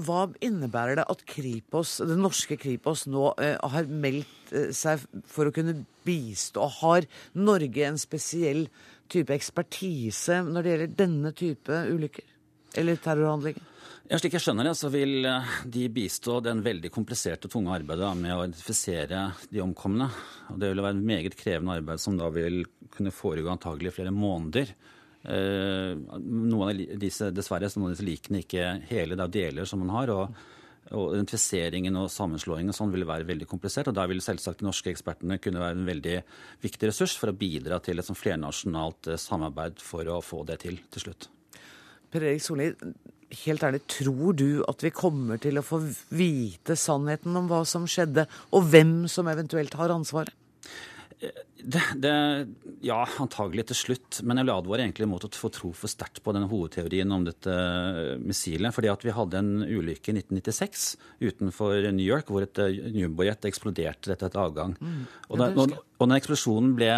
[0.00, 5.54] Hva innebærer det at Kripos, det norske Kripos nå eh, har meldt seg for å
[5.54, 6.66] kunne bistå?
[6.80, 7.06] Har
[7.38, 8.66] Norge en spesiell
[9.10, 12.26] type ekspertise når det gjelder denne type ulykker
[12.78, 13.66] eller terrorhandlinger?
[14.10, 17.76] Ja, slik jeg skjønner det, så vil eh, de bistå den veldig kompliserte og tunge
[17.76, 19.20] arbeidet med å identifisere
[19.54, 20.08] de omkomne.
[20.50, 23.96] Og det vil være et meget krevende arbeid som da vil kunne foregå antagelig i
[24.00, 24.74] flere måneder.
[25.22, 29.84] Eh, noen av disse, dessverre, noen av disse likene ikke hele, det er deler som
[29.84, 30.16] man har.
[30.16, 30.40] og
[30.90, 33.92] og Identifiseringen og sammenslåingen sånn vil være veldig komplisert.
[33.92, 36.16] og Da vil selvsagt de norske ekspertene kunne være en veldig
[36.64, 40.80] viktig ressurs for å bidra til et sånn flernasjonalt samarbeid for å få det til
[40.90, 41.30] til slutt.
[42.10, 42.72] Per Erik Solli,
[43.44, 45.78] helt ærlig, tror du at vi kommer til å få
[46.10, 50.34] vite sannheten om hva som skjedde, og hvem som eventuelt har ansvaret?
[51.62, 52.12] Det, det,
[52.86, 54.20] ja, antagelig til slutt.
[54.24, 57.26] Men jeg vil advare egentlig mot å få tro for sterkt på denne hovedteorien om
[57.26, 57.54] dette
[58.22, 58.74] missilet.
[58.74, 60.86] fordi at vi hadde en ulykke i 1996
[61.20, 62.62] utenfor New York hvor et
[62.94, 64.76] jumbojet eksploderte etter et avgang.
[64.80, 65.04] Mm.
[65.28, 66.90] Og, da, når, og når eksplosjonen ble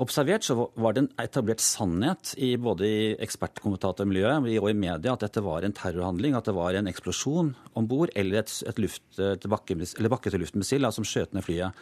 [0.00, 5.26] observert, så var det en etablert sannhet i både i ekspertkommentatormiljøet og i media at
[5.26, 9.04] dette var en terrorhandling, at det var en eksplosjon om bord eller et, et luft,
[9.18, 11.76] bakke-til-luft-missil som skjøt ned flyet.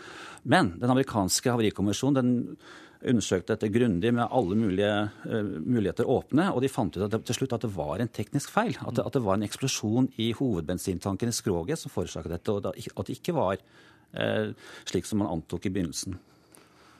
[0.48, 2.30] Men den amerikanske havarikommisjonen den
[2.98, 4.92] undersøkte dette grundig med alle mulige
[5.28, 8.10] uh, muligheter åpne, og de fant ut at det, til slutt at det var en
[8.10, 8.74] teknisk feil.
[8.82, 12.66] At det, at det var en eksplosjon i hovedbensintanken i skroget som forårsaket dette, og
[12.66, 14.50] at det ikke var uh,
[14.88, 16.18] slik som man antok i begynnelsen.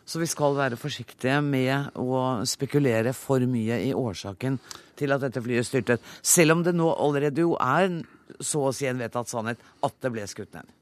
[0.08, 4.56] Så vi skal være forsiktige med å spekulere for mye i årsaken
[4.96, 6.06] til at dette flyet styrtet.
[6.24, 7.90] Selv om det nå allerede jo er
[8.40, 10.72] så å si en vedtatt sannhet at det ble skutt ned.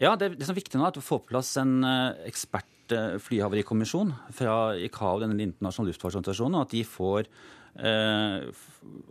[0.00, 2.70] Ja, det, det som er viktig nå, er vi får på plass en uh, ekspert
[2.96, 7.30] uh, flyhavarikommisjon fra ICAO, den internasjonale luftfartsorganisasjonen, at de får
[7.78, 8.48] Uh,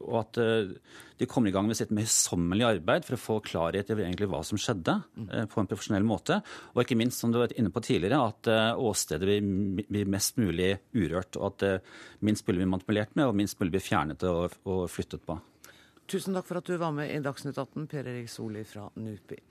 [0.04, 0.72] og at uh,
[1.18, 4.60] de kommer i gang med sitt møysommelig arbeid for å få klarhet egentlig hva som
[4.60, 4.98] skjedde,
[5.30, 6.42] uh, på en profesjonell måte.
[6.74, 10.74] Og ikke minst, som du var inne på tidligere, at åstedet blir, blir, mest mulig
[10.98, 11.40] urørt.
[11.40, 11.88] Og at
[12.26, 15.40] minst mulig blir manipulert med, og minst mulig blir fjernet og, og flyttet på.
[16.08, 19.42] Tusen takk for at du var med i Dagsnytt 18, Per Erik Soli fra NUPI.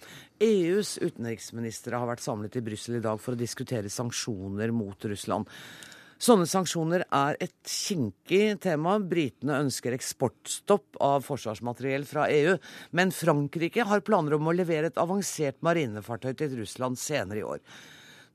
[0.40, 5.50] EUs utenriksministre har vært samlet i Brussel i dag for å diskutere sanksjoner mot Russland.
[6.16, 8.94] Sånne sanksjoner er et kinkig tema.
[9.04, 12.56] Britene ønsker eksportstopp av forsvarsmateriell fra EU.
[12.96, 17.60] Men Frankrike har planer om å levere et avansert marinefartøy til Russland senere i år.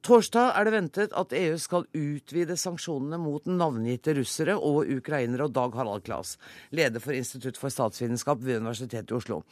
[0.01, 5.53] Torsdag er det ventet at EU skal utvide sanksjonene mot navngitte russere og ukrainere, og
[5.53, 6.37] Dag Harald Klas,
[6.73, 9.43] leder for Institutt for statsvitenskap ved Universitetet i Oslo.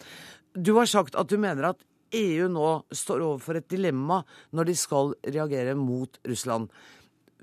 [0.57, 1.85] Du har sagt at du mener at
[2.17, 4.23] EU nå står overfor et dilemma
[4.57, 6.73] når de skal reagere mot Russland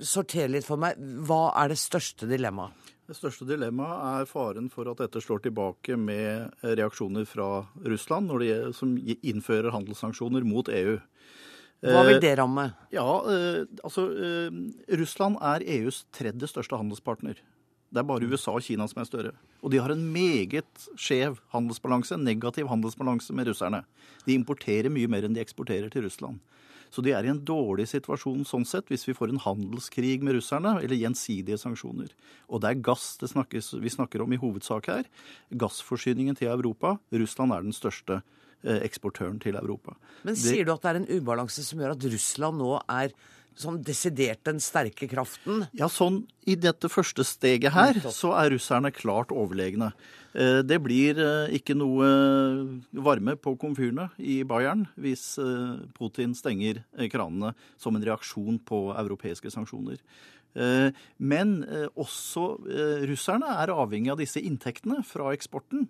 [0.03, 0.99] sortere litt for meg.
[0.99, 2.75] Hva er det største dilemmaet?
[3.07, 8.73] Det største dilemmaet er faren for at dette slår tilbake med reaksjoner fra Russland, de,
[8.75, 10.97] som innfører handelssanksjoner mot EU.
[11.85, 12.71] Hva vil det ramme?
[12.95, 14.55] Ja, eh, altså eh,
[14.97, 17.39] Russland er EUs tredje største handelspartner.
[17.93, 19.33] Det er bare USA og Kina som er større.
[19.63, 23.85] Og de har en meget skjev handelsbalanse, negativ handelsbalanse med russerne.
[24.27, 26.41] De importerer mye mer enn de eksporterer til Russland.
[26.91, 30.39] Så de er i en dårlig situasjon sånn sett hvis vi får en handelskrig med
[30.39, 32.13] russerne, eller gjensidige sanksjoner.
[32.49, 35.09] Og det er gass det snakkes, vi snakker om i hovedsak her.
[35.51, 36.97] Gassforsyningen til Europa.
[37.13, 39.95] Russland er den største eh, eksportøren til Europa.
[40.27, 43.13] Men sier det, du at det er en ubalanse som gjør at Russland nå er
[43.57, 45.65] sånn desidert den sterke kraften?
[45.77, 49.93] Ja, sånn i dette første steget her, så er russerne klart overlegne.
[50.37, 52.07] Eh, det blir eh, ikke noe
[52.93, 59.53] varme på komfyrene i Bayern hvis eh, Putin stenger kranene som en reaksjon på europeiske
[59.53, 60.01] sanksjoner.
[61.21, 61.51] Men
[62.01, 62.47] også
[63.05, 65.83] russerne er avhengig av disse inntektene fra eksporten.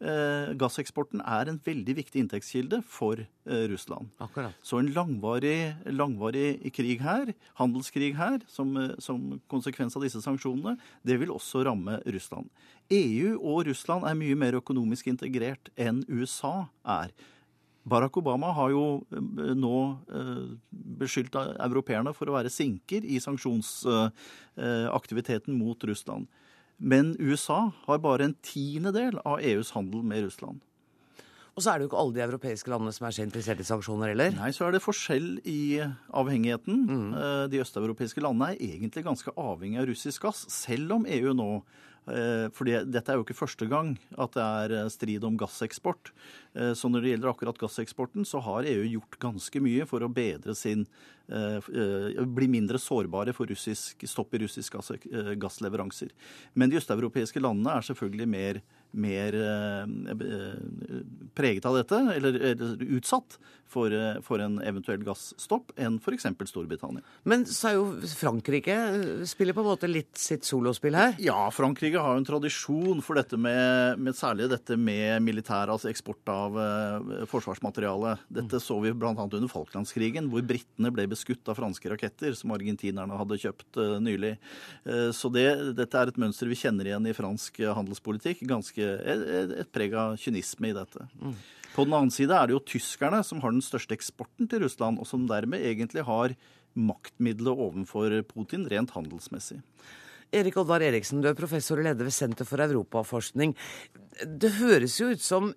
[0.00, 4.08] Eh, gasseksporten er en veldig viktig inntektskilde for eh, Russland.
[4.24, 4.56] Akkurat.
[4.64, 10.78] Så en langvarig, langvarig, krig her, handelskrig her, som, eh, som, konsekvens av disse sanksjonene,
[11.04, 12.48] det vil også ramme Russland.
[12.96, 17.12] EU og Russland er mye mer økonomisk integrert enn USA er.
[17.84, 19.76] Barack Obama har jo nå
[21.00, 26.26] beskyldt europeerne for å være sinker i sanksjonsaktiviteten mot Russland.
[26.80, 30.64] Men USA har bare en tiendedel av EUs handel med Russland.
[31.56, 33.66] Og så er det jo ikke alle de europeiske landene som er så interessert i
[33.68, 34.32] sanksjoner heller.
[34.32, 35.82] Nei, så er det forskjell i
[36.16, 36.78] avhengigheten.
[36.88, 37.08] Mm.
[37.18, 41.50] Eh, de østeuropeiske landene er egentlig ganske avhengig av russisk gass, selv om EU nå
[42.56, 46.12] for dette er jo ikke første gang at det er eh, strid om gasseksport.
[46.56, 50.12] Eh, så når det gjelder akkurat gasseksporten, så har EU gjort ganske mye for å
[50.12, 50.86] bedre sin
[51.30, 54.88] Bli mindre sårbare for russisk, stopp i russiske gass,
[55.38, 56.10] gassleveranser.
[56.58, 58.58] Men de østeuropeiske landene er selvfølgelig mer,
[58.90, 59.36] mer
[61.38, 63.38] preget av dette, eller, eller utsatt
[63.70, 66.26] for, eh, for, en eventuell gasstopp enn f.eks.
[66.50, 67.04] Storbritannia.
[67.28, 67.86] Men så er jo
[68.18, 68.76] Frankrike
[69.28, 71.14] spiller på en måte litt sitt solospill her?
[71.22, 75.90] Ja, Frankrike har jo en tradisjon for dette med, med særlig dette med militær, altså
[75.90, 78.16] eksport av uh, forsvarsmateriale.
[78.40, 79.14] Dette så vi bl.a.
[79.14, 84.34] under Falklandskrigen, hvor britene ble beskutt av franske raketter som argentinerne hadde kjøpt uh, nylig.
[84.88, 85.46] Uh, så det,
[85.78, 88.44] dette er et mønster vi kjenner igjen i fransk handelspolitikk.
[88.50, 89.24] Ganske et,
[89.62, 91.06] et preg av kynisme i dette.
[91.20, 91.34] Mm.
[91.74, 95.00] På den annen side er det jo tyskerne som har den største eksporten til Russland,
[95.00, 96.36] og som dermed egentlig har
[96.74, 99.60] maktmiddelet overfor Putin rent handelsmessig.
[100.30, 103.56] Erik Oddvar Eriksen, du er professor og leder ved Senter for europaforskning.
[104.22, 105.50] Det høres jo ut som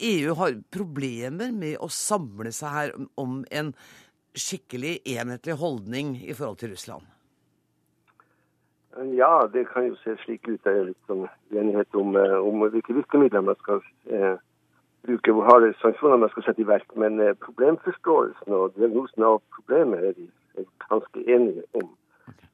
[0.00, 3.74] EU har problemer med å samle seg her om en
[4.34, 7.04] skikkelig enhetlig holdning i forhold til Russland?
[9.18, 10.60] Ja, det kan jo se slik ut.
[10.62, 14.36] Det er litt sånn uenighet om, eh, om hvilke virkemidler man skal eh,
[15.06, 16.96] bruke hvor harde sanksjoner man skal sette i verk.
[16.96, 21.90] Men eh, problemforståelsen og diagnosen av problemet er de er ganske enige om.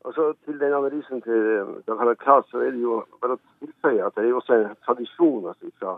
[0.04, 3.36] Og så Til den analysen til eh, Dag Harald Klas, så er det jo bare
[3.36, 5.96] å tilføye at det er jo også en tradisjon altså fra,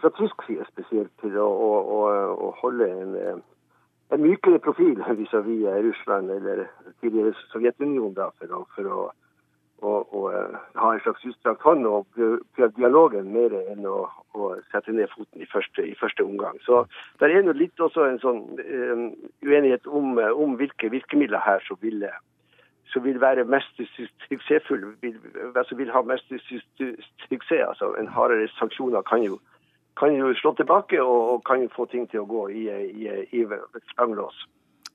[0.00, 1.98] fra tysk side spesielt til å, å, å,
[2.46, 3.42] å holde en, eh,
[4.10, 6.64] en, mykere profil vis-à-vis -vis Russland eller
[7.00, 9.10] tidligere Sovjetunionen da, for å, for å
[9.82, 14.04] og, og uh, ha en slags utstrakt hånd og prøve dialogen mer enn å,
[14.38, 16.58] å, sette ned foten i første, i første omgang.
[16.66, 16.84] Så
[17.20, 19.06] det er jo litt også en sånn um,
[19.44, 22.06] uenighet om, uh, om, hvilke virkemidler her som vil,
[22.94, 23.82] som vil være mest
[24.28, 25.18] suksessfulle, vil,
[25.50, 27.66] altså vil ha mest suksess.
[27.66, 29.40] Altså, en hardere sanksjoner kan jo,
[29.98, 33.08] kan jo slå tilbake og, og kan jo få ting til å gå i, i,
[33.34, 33.46] i, i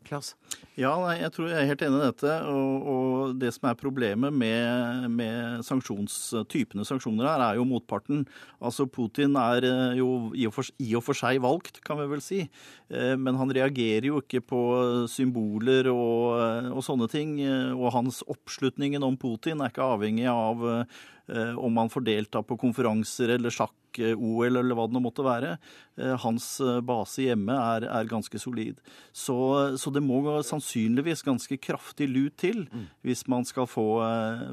[0.07, 0.35] Klas?
[0.77, 2.33] Ja, jeg tror jeg er helt enig i dette.
[2.51, 8.23] Og, og det som er problemet med, med sanksjonstypene sanksjoner her, er jo motparten.
[8.61, 12.07] Altså Putin er eh, jo i og, for, i og, for, seg valgt, kan vi
[12.13, 12.43] vel si.
[12.93, 14.63] Eh, men han reagerer jo ikke på
[15.11, 17.37] symboler og, og sånne ting.
[17.75, 20.97] Og hans oppslutningen om Putin er ikke avhengig av Eh,
[21.57, 25.55] om han får delta på konferanser eller sjakk-OL eller hva det nå måtte være.
[25.99, 28.79] Eh, hans eh, base hjemme er, er ganske solid.
[29.11, 29.37] Så,
[29.77, 32.87] så, det må sannsynligvis ganske kraftig lut til mm.
[33.07, 33.87] hvis man skal få,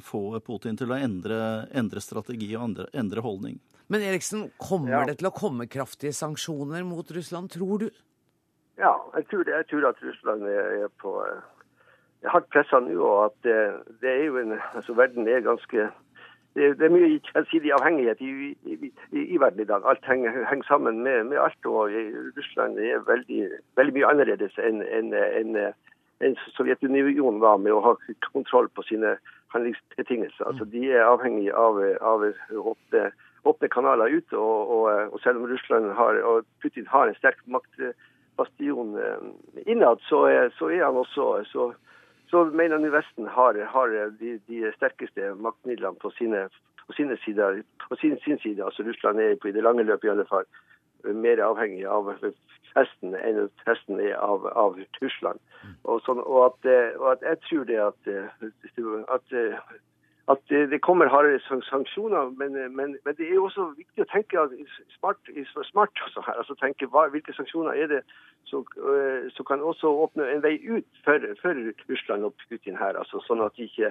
[0.02, 1.38] få Putin til å endre,
[1.74, 3.60] endre strategi og endre, endre, holdning.
[3.92, 5.04] Men Eriksen, kommer ja.
[5.06, 7.90] det til å komme kraftige sanksjoner mot Russland, tror du?
[8.80, 11.12] Ja, jeg tror, det, jeg tror at Russland er på
[12.30, 13.58] hardt pressa nå, og at det,
[14.00, 15.88] det, er jo en altså Verden er ganske
[16.54, 19.82] det, det, er mye gjensidig avhengighet i, i, i, verden i dag.
[19.90, 21.66] Alt henger, henger sammen med, med, alt.
[21.66, 21.90] og
[22.36, 25.58] Russland er veldig, veldig mye annerledes enn en, en,
[26.22, 27.94] en Sovjetunionen var med å ha
[28.30, 29.16] kontroll på sine
[29.54, 30.46] handlingsbetingelser.
[30.46, 32.26] Altså, de er avhengig av, av
[32.72, 33.04] åpne,
[33.44, 34.32] åpne, kanaler ut.
[34.32, 39.26] Og, og, og, selv om Russland har, og Putin har en sterk maktbastion eh,
[39.66, 40.26] innad, så,
[40.58, 41.72] så er han også så,
[42.30, 46.46] så mener nå Vesten har, har de, de, sterkeste maktmidlene på sine,
[46.86, 48.64] på sine sider, på sin, sin, side.
[48.64, 50.48] Altså Russland er på i det lange løpet i alle fall
[51.04, 52.08] mer avhengig av
[52.74, 55.40] Vesten enn Vesten er av, av Russland.
[55.84, 58.14] Og, sånn, og, at, og, at, jeg tror det at,
[59.18, 59.36] at
[60.32, 64.44] at det kommer hardere sanksjoner, men, men, men, det er jo også viktig å tenke
[64.96, 65.20] smart,
[65.68, 66.38] smart her.
[66.40, 68.00] altså tenke hva, Hvilke sanksjoner er det
[68.48, 68.64] som,
[69.36, 71.60] som, kan også åpne en vei ut for, for
[71.90, 72.96] Russland og Putin her.
[72.96, 73.90] altså Sånn at de ikke,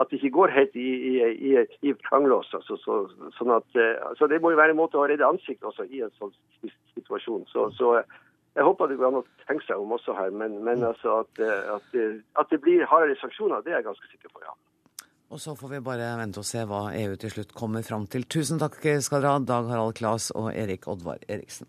[0.00, 1.12] at de ikke går helt i, i,
[1.50, 1.52] i,
[1.84, 2.54] i kranglås.
[2.56, 3.02] Altså, så,
[3.36, 3.68] sånn at,
[4.08, 6.32] altså det må jo være en måte å redde ansikt også i en sånn
[6.94, 7.44] situasjon.
[7.52, 7.98] Så, så
[8.56, 10.32] jeg håper det går an å tenke seg om også her.
[10.32, 11.44] Men, men altså at,
[11.76, 12.00] at,
[12.40, 14.56] at det blir hardere sanksjoner, det er jeg ganske sikker på, ja.
[15.30, 18.28] Og så får vi bare vente og se hva EU til slutt kommer fram til.
[18.30, 21.66] Tusen takk skal dere ha, Dag Harald Klas og Erik Oddvar Eriksen.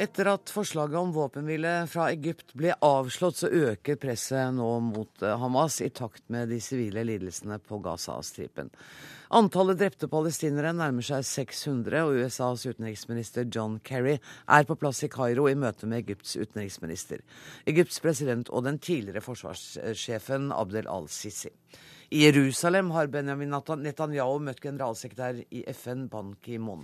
[0.00, 5.36] Etter at forslaget om våpenhvile fra Egypt ble avslått, så øker presset nå mot eh,
[5.38, 8.72] Hamas i takt med de sivile lidelsene på Gaza-stripen.
[9.36, 15.12] Antallet drepte palestinere nærmer seg 600, og USAs utenriksminister John Kerry er på plass i
[15.12, 17.20] Kairo i møte med Egypts utenriksminister,
[17.68, 21.52] Egypts president og den tidligere forsvarssjefen Abdel al-Sisi.
[22.12, 26.82] I Jerusalem har Benjamin Netanyahu møtt generalsekretær i FN Ban Ki-moon.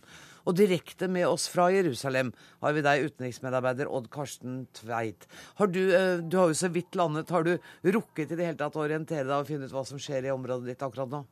[0.48, 2.30] Og direkte med oss fra Jerusalem
[2.62, 5.26] har vi deg, utenriksmedarbeider Odd Karsten Tveit.
[5.60, 7.28] Har du, eh, du har jo så vidt landet.
[7.28, 9.98] Har du rukket i det hele tatt å orientere deg og finne ut hva som
[10.00, 11.24] skjer i området ditt akkurat nå?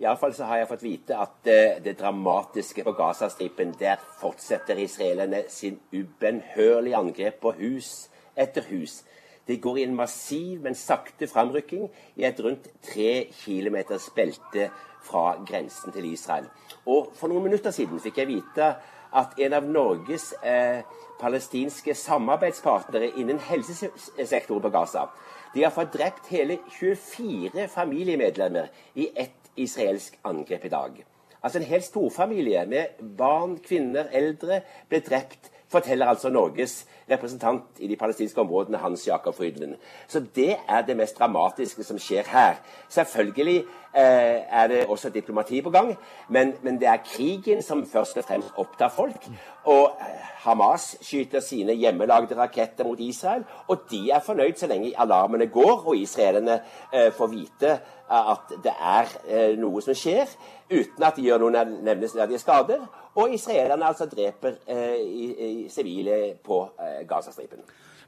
[0.00, 5.44] Iallfall så har jeg fått vite at uh, det dramatiske på Gazastripen, der fortsetter israelerne
[5.48, 9.04] sin ubønnhørlige angrep på hus etter hus.
[9.46, 14.70] Det går i en massiv, men sakte framrykking i et rundt tre kilometers belte
[15.04, 16.48] fra grensen til Israel.
[16.86, 18.74] Og For noen minutter siden fikk jeg vite
[19.14, 20.82] at en av Norges eh,
[21.20, 25.06] palestinske samarbeidspartnere innen helsesektoren på Gaza
[25.54, 30.96] de har fått drept hele 24 familiemedlemmer i ett israelsk angrep i dag.
[31.44, 37.88] Altså En hel storfamilie med barn, kvinner, eldre ble drept forteller altså Norges representant i
[37.90, 39.74] de palestinske områdene, Hans Jakob Frydenlund.
[40.08, 42.60] Så det er det mest dramatiske som skjer her.
[42.88, 43.56] Selvfølgelig
[43.96, 45.94] eh, er det også diplomati på gang,
[46.28, 49.28] men, men, det er krigen som først og fremst opptar folk.
[49.64, 54.92] Og eh, Hamas skyter sine hjemmelagde raketter mot Israel, og de er fornøyd så lenge
[54.98, 56.60] alarmene går og israelerne
[56.92, 57.78] eh, får vite
[58.10, 60.28] at det er eh, noe som skjer,
[60.70, 62.84] uten at de gjør noen nevnesverdige skader.
[63.14, 67.62] Og israelerne altså dreper eh, sivile på eh, Gazastripen.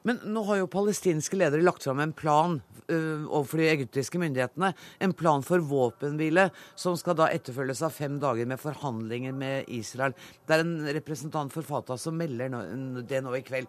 [0.07, 2.61] Men nå har jo palestinske ledere lagt fram en plan
[2.93, 4.69] uh, overfor de egyptiske myndighetene.
[5.03, 6.45] En plan for våpenhvile
[6.79, 10.15] som skal da etterfølges av fem dager med forhandlinger med Israel.
[10.47, 12.63] Det er en representant for Fatah som melder no,
[13.03, 13.67] det nå i kveld.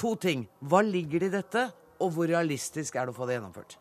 [0.00, 0.48] To ting.
[0.64, 1.68] Hva ligger det i dette,
[2.00, 3.76] og hvor realistisk er det å få det gjennomført?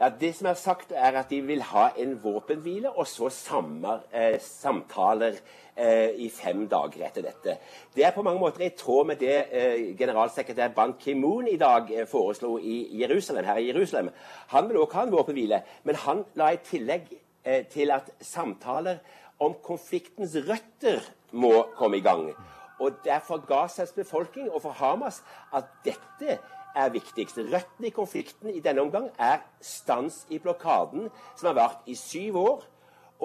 [0.00, 4.00] Ja, Det som er sagt, er at de vil ha en våpenhvile og så sammer,
[4.12, 5.36] eh, samtaler
[5.76, 7.58] eh, i fem dager etter dette.
[7.94, 11.92] Det er på mange måter i tråd med det eh, generalsekretær Ban Ki-moon i dag
[11.94, 14.10] eh, foreslo i Jerusalem, her i Jerusalem.
[14.48, 17.06] Han vil også ha en våpenhvile, men han la i tillegg
[17.44, 18.98] eh, til at samtaler
[19.38, 22.32] om konfliktens røtter må komme i gang.
[22.80, 25.22] Og Det er for Gazas befolkning og for Hamas
[25.54, 26.38] at dette
[26.76, 27.38] er viktigst.
[27.38, 32.38] Røttene i konflikten i denne omgang er stans i blokaden, som har vært i syv
[32.42, 32.64] år.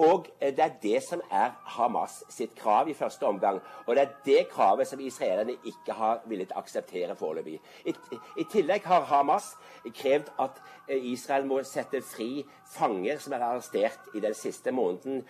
[0.00, 3.58] Og det er det som er Hamas sitt krav i første omgang.
[3.86, 7.58] Og det er det kravet som israelerne ikke har villet akseptere foreløpig.
[7.84, 7.94] I,
[8.38, 9.50] I, tillegg har Hamas
[9.98, 15.24] krevd at Israel må sette fri fanger som er arrestert i den siste måneden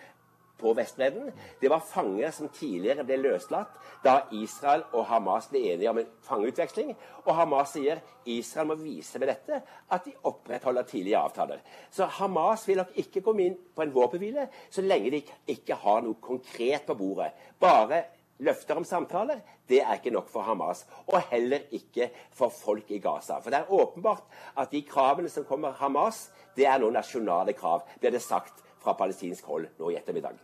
[0.61, 1.31] på Vestbredden.
[1.61, 6.13] Det var fanger som tidligere ble løslatt da Israel og Hamas ble enige om en
[6.27, 6.93] fangeutveksling.
[7.25, 11.61] Og Hamas sier Israel må vise med dette at de opprettholder tidlige avtaler.
[11.91, 15.21] Så Hamas vil nok ikke komme inn på en våpenhvile så lenge de
[15.55, 17.31] ikke har noe konkret på bordet.
[17.59, 18.03] Bare
[18.41, 20.85] løfter om samtaler, det er ikke nok for Hamas.
[21.07, 23.39] Og heller ikke for folk i Gaza.
[23.39, 24.23] For det er åpenbart
[24.57, 27.85] at de kravene som kommer Hamas, det er noen nasjonale krav.
[28.01, 30.39] Er det sagt fra palestinsk hold nå i ettermiddag.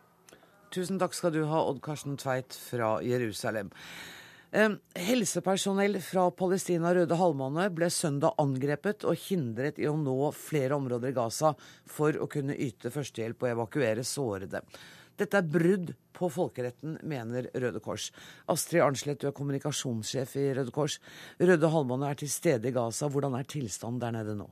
[0.74, 3.72] Tusen takk skal du ha, Odd Karsten Tveit fra Jerusalem.
[4.52, 11.12] Helsepersonell fra Palestina Røde Halvmåne ble søndag angrepet og hindret i å nå flere områder
[11.12, 11.52] i Gaza
[11.92, 14.64] for å kunne yte førstehjelp og evakuere sårede.
[15.18, 18.12] Dette er brudd på folkeretten, mener Røde Kors.
[18.50, 21.00] Astrid Arnslett, du er kommunikasjonssjef i Røde Kors.
[21.42, 23.10] Røde Halvmåne er til stede i Gaza.
[23.10, 24.48] Hvordan er tilstanden der nede nå?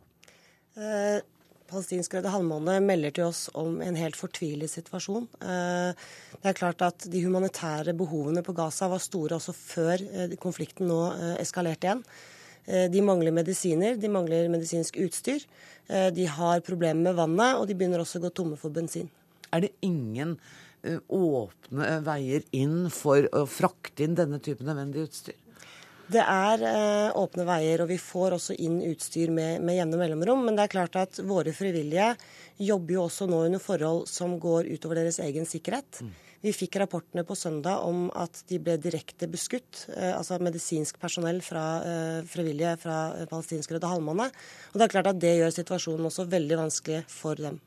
[0.76, 1.22] Eh,
[1.70, 5.26] Palestinsk Røde Halvmåne melder til oss om en helt fortvilet situasjon.
[5.42, 6.06] Eh,
[6.42, 10.90] det er klart at De humanitære behovene på Gaza var store også før eh, konflikten
[10.92, 12.06] nå eh, eskalerte igjen.
[12.66, 15.44] De mangler medisiner, de mangler medisinsk utstyr.
[16.18, 19.06] De har problemer med vannet, og de begynner også å gå tomme for bensin.
[19.54, 20.32] Er det ingen
[21.14, 25.38] åpne veier inn for å frakte inn denne typen nødvendig utstyr?
[26.12, 30.44] Det er eh, åpne veier, og vi får også inn utstyr med, med jevne mellomrom.
[30.46, 32.12] Men det er klart at våre frivillige
[32.62, 36.04] jobber jo også nå under forhold som går utover deres egen sikkerhet.
[36.06, 36.14] Mm.
[36.46, 41.42] Vi fikk rapportene på søndag om at de ble direkte beskutt, eh, altså medisinsk personell
[41.42, 44.28] fra eh, frivillige fra palestinske palestinsk Røde Halvmåne.
[44.74, 47.58] Og det er klart at det gjør situasjonen også veldig vanskelig for dem.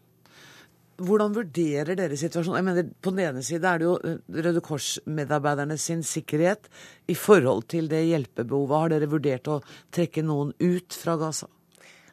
[0.99, 2.59] Hvordan vurderer dere situasjonen?
[2.59, 6.66] Jeg mener, På den ene side er det jo eh, Røde Kors-medarbeiderne sin sikkerhet
[7.07, 8.78] i forhold til det hjelpebehovet.
[8.82, 9.61] Har dere vurdert å
[9.94, 11.46] trekke noen ut fra Gaza?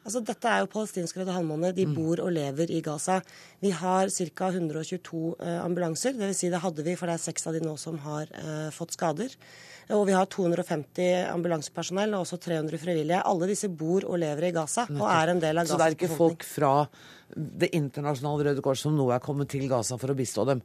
[0.06, 1.72] Altså, dette er jo palestinske Røde Halvmåne.
[1.74, 1.96] De mm.
[1.98, 3.18] bor og lever i Gaza.
[3.58, 4.50] Vi har ca.
[4.54, 6.14] 122 eh, ambulanser.
[6.14, 8.30] Det vil si det hadde vi, for det er seks av de nå som har
[8.30, 9.34] eh, fått skader.
[9.96, 13.18] Og vi har 250 ambulansepersonell og også 300 frivillige.
[13.26, 15.74] Alle disse bor og lever i Gaza og er en del av Gaza.
[15.74, 16.72] Så det er ikke folk fra
[17.34, 20.62] Det internasjonale Røde Kors som nå er kommet til Gaza for å bistå dem?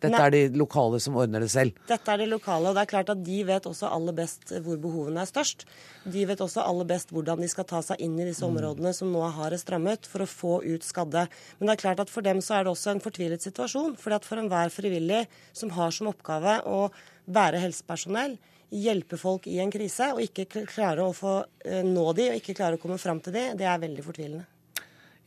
[0.00, 0.26] Dette Nei.
[0.26, 1.76] er de lokale som ordner det selv?
[1.88, 4.78] Dette er de lokale, og det er klart at de vet også aller best hvor
[4.80, 5.66] behovene er størst.
[6.08, 8.48] De vet også aller best hvordan de skal ta seg inn i disse mm.
[8.48, 11.26] områdene som nå har det strammet, for å få ut skadde.
[11.58, 13.98] Men det er klart at for dem så er det også en fortvilet situasjon.
[14.00, 16.86] fordi at for enhver frivillig som har som oppgave å
[17.28, 18.38] være helsepersonell,
[18.70, 22.56] hjelpe folk i en krise, og ikke klare å få eh, nå de, og ikke
[22.56, 24.46] klare å komme fram til de, det er veldig fortvilende.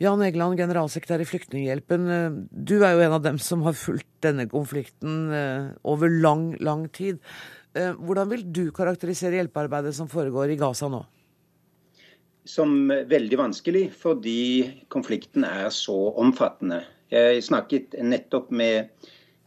[0.03, 2.07] Jan Egeland, generalsekretær i Flyktninghjelpen.
[2.11, 6.51] Eh, du er jo en av dem som har fulgt denne konflikten eh, over lang,
[6.59, 7.21] lang tid.
[7.73, 10.99] Hvordan vil du karakterisere hjelpearbeidet som foregår i Gaza nå?
[12.45, 14.39] som veldig vanskelig fordi
[14.91, 16.81] konflikten er så omfattende.
[17.13, 18.89] Jeg snakket nettopp med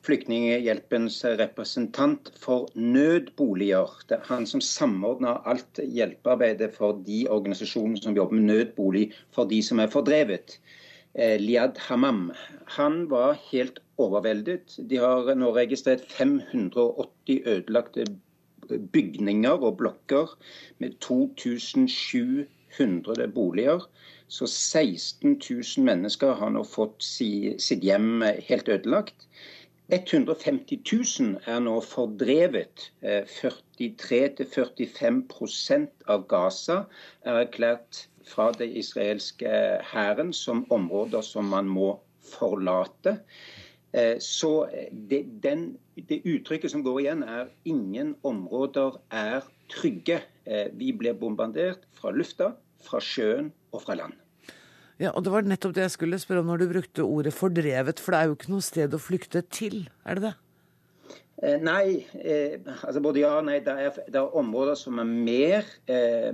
[0.07, 3.91] Flyktninghjelpens representant for nødboliger.
[4.09, 9.45] Det er han som samordner alt hjelpearbeidet for de organisasjonene som jobber med nødbolig for
[9.51, 10.61] de som er fordrevet.
[11.15, 12.33] Eh, Liad Hamam.
[12.79, 14.79] Han var helt overveldet.
[14.91, 18.05] De har nå registrert 580 ødelagte
[18.93, 20.27] bygninger og blokker
[20.79, 23.81] med 2700 boliger.
[24.29, 29.27] Så 16 000 mennesker har nå fått sitt hjem helt ødelagt.
[29.93, 32.93] 150 000 er nå fordrevet.
[33.03, 36.85] 43-45% av Gaza
[37.23, 39.49] er erklært fra det israelske
[39.93, 43.13] hæren som områder som man må forlate.
[43.95, 44.67] Eh, så
[45.11, 45.79] det, den,
[46.09, 49.41] det, uttrykket som går igjen, er 'ingen områder er
[49.73, 50.21] trygge'.
[50.47, 54.13] Eh, vi blir bombardert fra lufta, fra sjøen og fra land.
[54.99, 58.01] Ja, og Det var nettopp det jeg skulle spørre om når du brukte ordet 'fordrevet'.
[58.01, 60.35] For det er jo ikke noe sted å flykte til, er det det?
[61.43, 63.59] Eh, nei, eh, altså både ja og nei.
[63.61, 66.33] Det er, det er områder som er mer eh,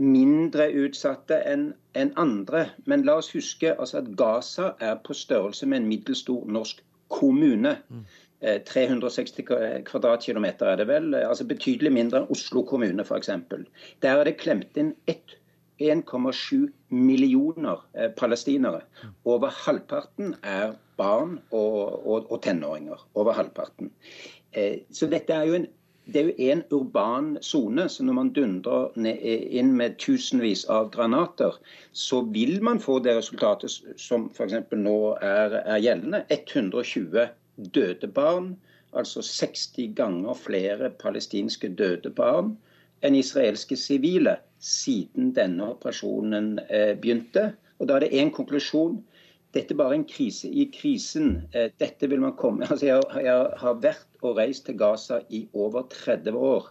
[0.00, 2.66] mindre utsatte enn en andre.
[2.90, 7.78] Men la oss huske altså at Gaza er på størrelse med en middelstor norsk kommune.
[7.88, 8.04] Mm.
[8.44, 9.46] 360
[9.88, 11.14] kvadratkilometer er det vel.
[11.14, 13.30] altså Betydelig mindre enn Oslo kommune f.eks.
[14.02, 14.90] Der er det klemt inn
[15.78, 18.82] 1,7 millioner eh, palestinere.
[19.24, 23.06] Over halvparten er barn og, og, og tenåringer.
[23.14, 23.90] Over halvparten.
[24.52, 25.72] Eh, så dette er jo en
[26.04, 31.56] det er jo en urban sone, så når man dundrer inn med tusenvis av granater,
[31.92, 34.58] så vil man få det resultatet som f.eks.
[34.76, 36.20] nå er, er, gjeldende.
[36.28, 37.24] 120
[37.72, 38.52] døde barn,
[38.92, 42.52] altså 60 ganger flere palestinske døde barn
[43.04, 47.52] enn israelske sivile siden denne operasjonen eh, begynte.
[47.78, 49.02] Og Da er det én konklusjon.
[49.54, 51.42] Dette er bare en krise i krisen.
[51.52, 55.44] Eh, dette vil man komme altså jeg, jeg har vært og reist til Gaza i
[55.52, 56.70] over 30 år.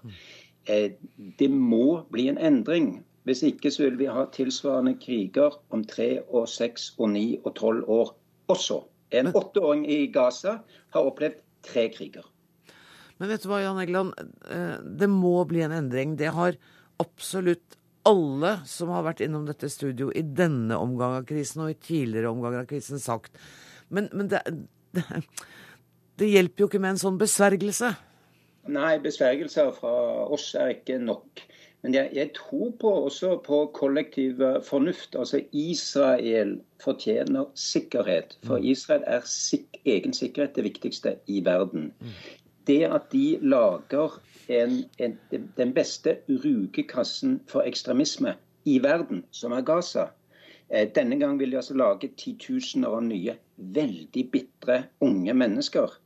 [0.66, 0.98] Eh,
[1.40, 3.04] det må bli en endring.
[3.24, 7.54] Hvis ikke så vil vi ha tilsvarende kriger om tre og seks og ni og
[7.56, 8.16] tolv år
[8.52, 8.82] også.
[9.14, 10.58] En åtteåring i Gaza
[10.92, 12.26] har opplevd tre kriger.
[13.22, 14.12] Men vet du hva, Jan Egeland.
[15.00, 16.18] Det må bli en endring.
[16.20, 16.58] Det har
[17.00, 17.78] absolutt
[18.10, 22.32] alle som har vært innom dette studio i denne omgang av krisen og i tidligere
[22.32, 23.40] omganger av krisen, sagt.
[23.94, 24.42] Men, men det,
[24.96, 25.06] det,
[26.20, 27.94] det, hjelper jo ikke med en sånn besvergelse.
[28.74, 29.94] Nei, besvergelser fra
[30.32, 31.44] oss er ikke nok.
[31.84, 35.18] Men jeg, jeg tror på, også på kollektiv fornuft.
[35.20, 38.38] Altså Israel fortjener sikkerhet.
[38.48, 38.70] For mm.
[38.72, 41.92] Israel er sik egen sikkerhet det viktigste i verden.
[42.68, 44.16] Det at de lager
[44.48, 45.18] en, en,
[45.58, 48.36] den beste rugekassen for ekstremisme
[48.66, 50.10] i verden, som er Gaza.
[50.70, 56.00] Eh, denne gang vil de altså lage titusener av nye, veldig bitre unge mennesker.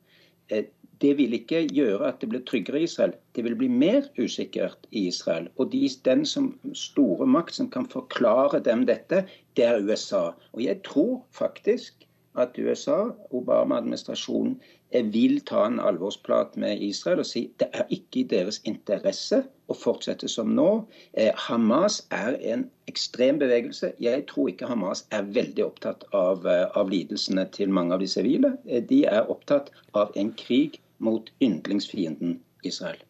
[0.49, 0.65] Eh,
[1.01, 3.13] det vil ikke gjøre at det blir tryggere i Israel.
[3.35, 5.47] Det vil bli mer usikkert i Israel.
[5.57, 9.23] Og de, den som store makt som kan forklare dem dette,
[9.57, 10.31] det er USA.
[10.53, 12.07] Og jeg tror faktisk
[12.37, 14.57] at USA, Obama-administrasjonen,
[14.91, 19.75] vil ta en alvorsprat med Israel og si det er ikke i deres interesse å
[19.75, 20.69] fortsette som nå.
[21.13, 23.91] Eh, Hamas er en ekstrem bevegelse.
[23.99, 28.07] Jeg tror ikke Hamas er veldig opptatt av, eh, av lidelsene til mange av de
[28.07, 28.57] sivile.
[28.67, 33.03] Eh, de er opptatt av en krig mot yndlingsfienden Israel.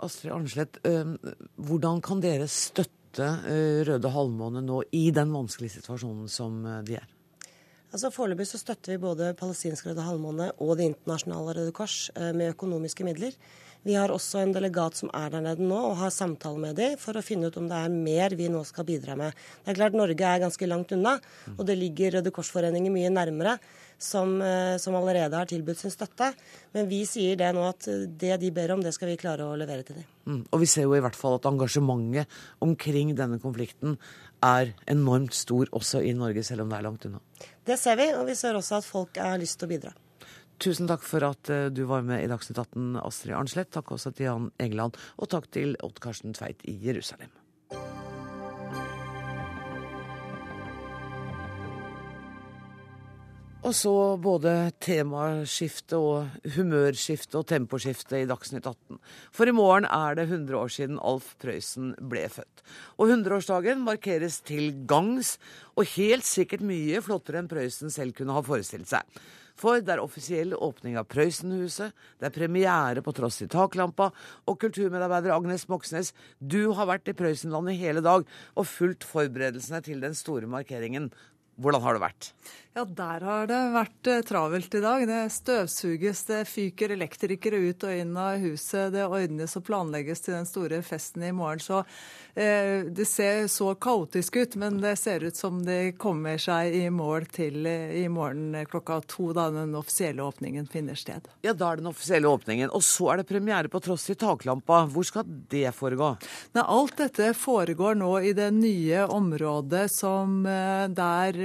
[0.00, 0.78] Astrid Arnslett,
[1.60, 3.28] hvordan kan dere støtte
[3.84, 7.19] Røde Halvmåne nå i den vanskelige situasjonen som de er?
[7.90, 12.30] Altså Foreløpig så støtter vi både Palestinsk Røde Halvmåne og Det internasjonale Røde Kors eh,
[12.30, 13.34] med økonomiske midler.
[13.82, 16.98] Vi har også en delegat som er der nede nå og har samtale med dem
[17.00, 19.34] for å finne ut om det er mer vi nå skal bidra med.
[19.64, 21.16] Det er klart Norge er ganske langt unna,
[21.56, 23.58] og det ligger Røde Kors-foreninger mye nærmere.
[24.00, 26.30] Som, eh, som, allerede har tilbudt sin støtte.
[26.72, 27.84] Men vi sier det nå at
[28.16, 30.06] det de ber om, det skal vi klare å levere til dem.
[30.24, 30.38] Mm.
[30.48, 33.98] Og vi ser jo i hvert fall at engasjementet omkring denne konflikten
[34.44, 37.20] er enormt stor også i Norge, selv om det er langt unna.
[37.66, 39.92] Det ser vi, og vi ser også at folk har lyst til å bidra.
[40.60, 43.72] Tusen takk for at eh, du var med i Dagsnytt 18, Astrid Arnslett.
[43.72, 47.32] Takk også til Jan Engeland, og takk til Odd Karsten Tveit i Jerusalem.
[53.60, 58.96] Og så både temaskifte og humørskifte og temposkifte i Dagsnytt 18.
[59.36, 62.62] For i morgen er det 100 år siden Alf Prøysen ble født.
[62.96, 65.34] Og 100-årsdagen markeres til gangs,
[65.76, 69.20] og helt sikkert mye flottere enn Prøysen selv kunne ha forestilt seg.
[69.60, 74.08] For det er offisiell åpning av Prøysenhuset, det er premiere på Tross i taklampa,
[74.48, 80.00] og kulturmedarbeider Agnes Moxnes, du har vært i Prøysenlandet hele dag og fulgt forberedelsene til
[80.00, 81.10] den store markeringen.
[81.60, 82.32] Hvordan har det vært?
[82.70, 85.02] Ja, der har det vært eh, travelt i dag.
[85.08, 88.92] Det støvsuges, det fyker elektrikere ut og inn av huset.
[88.94, 91.58] Det ordnes og planlegges til den store festen i morgen.
[91.58, 91.80] Så
[92.38, 96.84] eh, det ser så kaotisk ut, men det ser ut som de kommer seg i
[96.94, 101.26] mål til eh, i morgen klokka to, da den offisielle åpningen finner sted.
[101.42, 102.70] Ja, da er den offisielle åpningen.
[102.70, 104.84] Og så er det premiere på Tross i taklampa.
[104.94, 106.12] Hvor skal det foregå?
[106.54, 111.42] Nei, alt dette foregår nå i det nye området som eh, der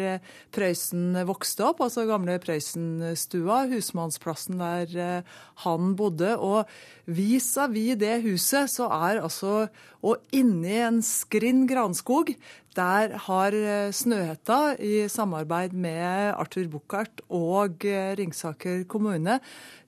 [0.55, 6.35] Prøysen vokste opp, altså gamle Prøysenstua, husmannsplassen der eh, han bodde.
[6.37, 6.65] Og
[7.05, 9.67] vis-à-vis det huset så er altså
[10.05, 12.35] Og inni en skrinn granskog,
[12.75, 19.39] der har eh, Snøhetta i samarbeid med Arthur Buchardt og eh, Ringsaker kommune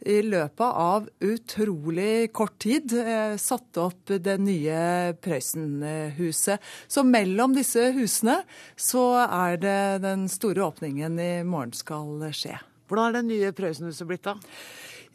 [0.08, 2.94] i løpet av utrolig kort tid
[3.42, 6.62] satt opp det nye Prøysenhuset.
[6.88, 8.38] Så mellom disse husene
[8.78, 12.60] så er det den store åpningen i morgen skal skje.
[12.88, 14.38] Hvordan er det nye Prøysenhuset blitt, da?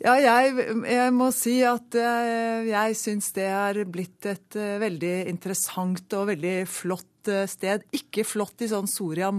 [0.03, 0.59] Ja, jeg,
[0.91, 7.12] jeg, må si at jeg, syns det er blitt et veldig interessant og veldig flott
[7.51, 7.85] sted.
[7.95, 9.31] Ikke flott i sånn Soria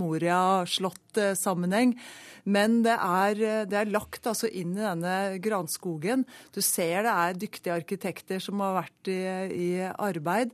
[1.13, 1.97] Moria-slott-sammenheng,
[2.43, 3.37] men det er,
[3.69, 6.25] det er, lagt altså inn i denne granskogen.
[6.51, 9.19] Du ser det er dyktige arkitekter som har vært i,
[9.55, 10.51] i arbeid.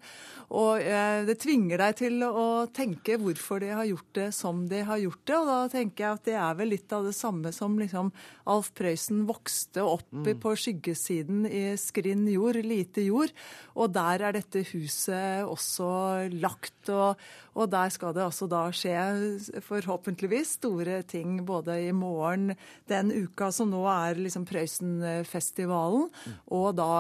[0.54, 4.84] Og uh, det tvinger deg til å tenke hvorfor de har gjort det som de
[4.86, 5.40] har gjort det.
[5.40, 8.14] Og da tenker jeg at det er vel litt av det samme som liksom
[8.50, 10.30] Alf Prøysen vokste opp mm.
[10.42, 13.34] på skyggesiden i skrinn jord, lite jord.
[13.78, 15.90] Og der er dette huset også
[16.38, 16.94] lagt.
[16.94, 17.18] Og,
[17.58, 22.56] og der skal det altså da skje forhåpentligvis store ting både i morgen,
[22.90, 26.10] den uka som nå er liksom Prøysenfestivalen,
[26.50, 26.92] og da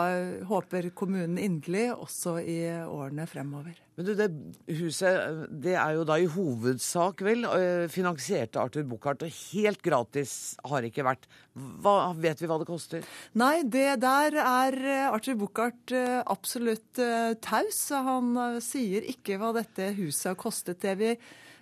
[0.49, 3.77] håper kommunen inderlig også i årene fremover.
[3.99, 4.29] Men du, det
[4.79, 7.43] huset det er jo da i hovedsak vel
[7.91, 11.27] finansiert av Arthur Buchardt, og helt gratis har det ikke vært.
[11.83, 13.03] Hva, vet vi hva det koster?
[13.39, 14.79] Nei, det der er
[15.09, 15.91] Arthur Buchardt
[16.31, 17.01] absolutt
[17.43, 17.81] taus.
[17.91, 18.31] Han
[18.63, 20.79] sier ikke hva dette huset har kostet.
[20.79, 21.13] Det vi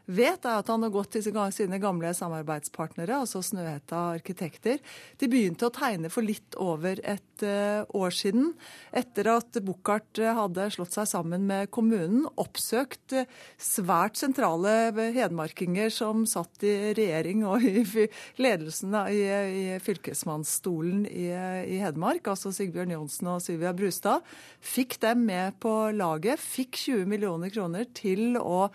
[0.08, 4.80] vet, er at han har gått til sine gamle samarbeidspartnere, altså Snøhetta arkitekter.
[5.20, 8.52] De begynte å tegne for litt over et uh, år siden,
[8.96, 13.28] etter at Buchardt hadde slått seg sammen med kommunen, oppsøkt uh,
[13.62, 18.08] svært sentrale hedmarkinger som satt i regjering og i
[18.42, 24.26] ledelsen i, i fylkesmannsstolen i, i, Hedmark, altså Sigbjørn Johnsen og Sylvia Brustad,
[24.64, 28.68] fikk dem med på laget, fikk 20 millioner kroner til å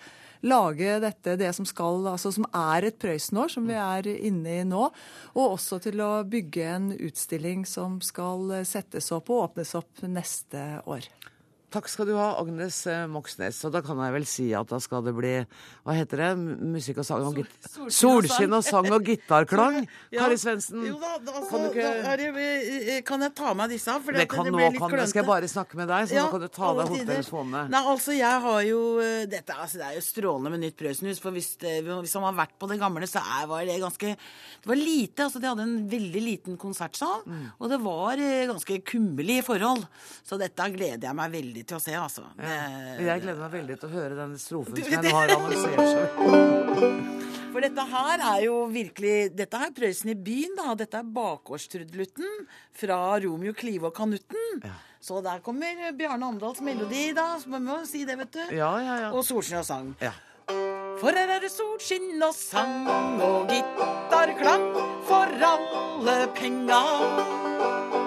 [0.43, 4.65] lage dette, det som, skal, altså som er et Prøysenår, som vi er inne i
[4.67, 4.89] nå.
[5.37, 10.63] Og også til å bygge en utstilling som skal settes opp og åpnes opp neste
[10.91, 11.09] år.
[11.73, 13.57] Takk skal du ha, Agnes eh, Moxnes.
[13.65, 15.33] Og da kan jeg vel si at da skal det bli
[15.87, 16.31] Hva heter det?
[16.75, 19.79] Musikk og sang og Sol, Solskinn og sang og gitarklang?
[20.13, 20.21] ja.
[20.21, 20.85] Kari Svendsen.
[20.85, 21.87] Jo da, altså, kan, ikke...
[22.05, 23.97] da det, eh, kan jeg ta meg disse?
[24.05, 25.13] For det, kan det nå kan jeg.
[25.13, 27.65] Skal jeg bare snakke med deg, så ja, nå kan du ta deg hodetelefonene.
[27.73, 31.23] Nei, altså, jeg har jo eh, dette, altså, Det er jo strålende med nytt Prøysenhus.
[31.25, 34.13] For hvis, det, hvis man har vært på det gamle, så er, var det ganske
[34.13, 35.25] Det var lite.
[35.25, 37.49] altså De hadde en veldig liten konsertsal, mm.
[37.57, 39.87] og det var ganske kummerlige forhold.
[40.21, 42.25] Så dette gleder jeg meg veldig veldig til å se, altså.
[42.39, 43.07] Ja.
[43.13, 45.29] Jeg gleder meg veldig til å høre den strofen som jeg nå har
[45.63, 45.79] selv.
[47.53, 50.75] For dette her er jo virkelig Dette er Prøysen i byen, da.
[50.75, 54.63] Dette er bakgårdstrudelutten fra Romeo Klive og Kanutten.
[54.65, 54.73] Ja.
[55.03, 57.37] Så der kommer Bjarne Amdals melodi, da.
[57.39, 58.43] Så må vi si det, vet du.
[58.57, 59.11] Ja, ja, ja.
[59.13, 59.95] Og Solskinn og sang.
[60.01, 60.15] Ja.
[61.03, 62.87] For her er det solskinn og sang
[63.23, 64.67] og gitarklang
[65.09, 68.02] for alle penga.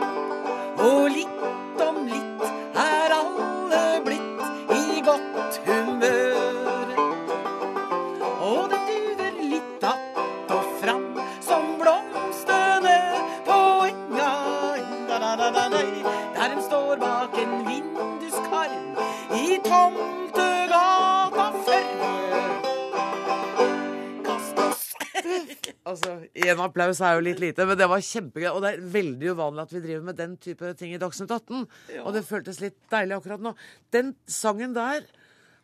[26.65, 28.49] Applaus er jo litt lite, men det var kjempegøy.
[28.51, 31.65] Og det er veldig uvanlig at vi driver med den type ting i Dagsnytt 18.
[31.95, 32.05] Ja.
[32.05, 33.55] Og det føltes litt deilig akkurat nå.
[33.95, 35.05] Den sangen der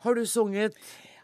[0.05, 0.77] har du sunget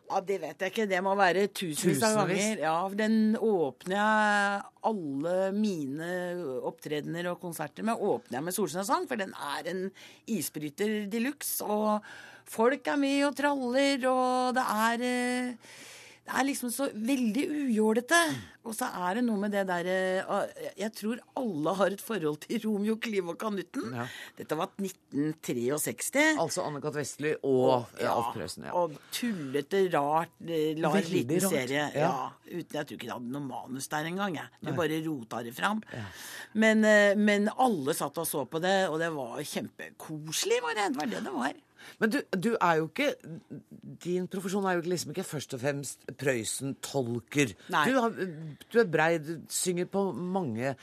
[0.07, 0.87] Ja, Det vet jeg ikke.
[0.87, 2.61] Det må være tusenvis av ganger.
[2.61, 6.11] Ja, Den åpner jeg alle mine
[6.69, 7.99] opptredener og konserter med.
[7.99, 9.83] Åpner jeg med Solskinnsang, for den er en
[10.31, 11.59] isbryter de luxe.
[11.65, 11.99] Og
[12.47, 15.75] folk er med og traller, og det er eh,
[16.27, 18.17] det er liksom så veldig ujålete.
[18.67, 19.93] Og så er det noe med det derre
[20.75, 23.93] Jeg tror alle har et forhold til Romeo, Kliv og Kanutten.
[23.95, 24.03] Ja.
[24.35, 26.25] Dette var 1963.
[26.35, 26.97] Altså Anne-Kat.
[26.97, 28.65] Vestli og ja, Alf Prøysen.
[28.67, 28.73] Ja.
[28.75, 31.85] Og tullete, rart, eh, lar liten rart, serie.
[31.95, 32.11] ja.
[32.47, 34.39] Uten, jeg tror ikke det hadde noe manus der engang.
[34.59, 35.79] Du bare rota det fram.
[36.59, 40.59] Men, eh, men alle satt og så på det, og det var kjempekoselig.
[40.67, 40.89] Var det.
[40.91, 41.55] det var det det var.
[42.01, 43.09] Men du, du er jo ikke
[44.03, 47.53] Din profesjon er jo liksom ikke først og fremst Prøysen-tolker.
[47.89, 48.17] Du, har-
[48.71, 50.75] du er brei, du synger på mange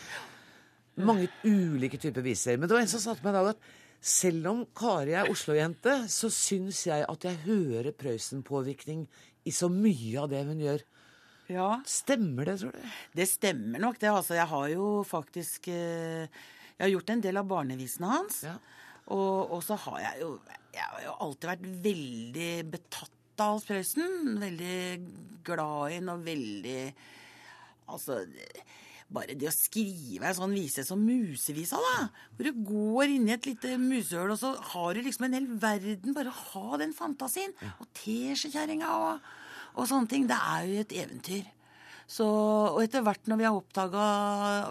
[0.95, 2.55] mange ulike typer viser.
[2.57, 3.71] Men det var en som sa til meg i dag at
[4.05, 9.07] selv om Kari er Oslo-jente, så syns jeg at jeg hører Prøysen-påvirkning
[9.45, 10.85] i så mye av det hun gjør.
[11.51, 11.71] Ja.
[11.89, 12.85] Stemmer det, tror du?
[13.19, 14.09] Det stemmer nok, det.
[14.13, 16.29] Altså, jeg har jo faktisk eh,
[16.79, 18.39] Jeg har gjort en del av barnevisene hans.
[19.13, 20.31] Og, og så har jeg jo
[20.75, 24.39] Jeg har jo alltid vært veldig betatt av Hans Prøysen.
[24.41, 24.79] Veldig
[25.47, 26.81] glad i ham og veldig
[27.85, 28.23] Altså
[29.15, 32.07] bare det å skrive en sånn vise som Musevisa, da.
[32.35, 35.49] Hvor du går inn i et lite musehull, og så har du liksom en hel
[35.61, 36.17] verden.
[36.17, 37.53] Bare ha den fantasien.
[37.77, 39.29] Og teskjekjerringa og,
[39.77, 40.27] og sånne ting.
[40.31, 41.45] Det er jo et eventyr.
[42.11, 44.07] Så, og etter hvert når vi har oppdaga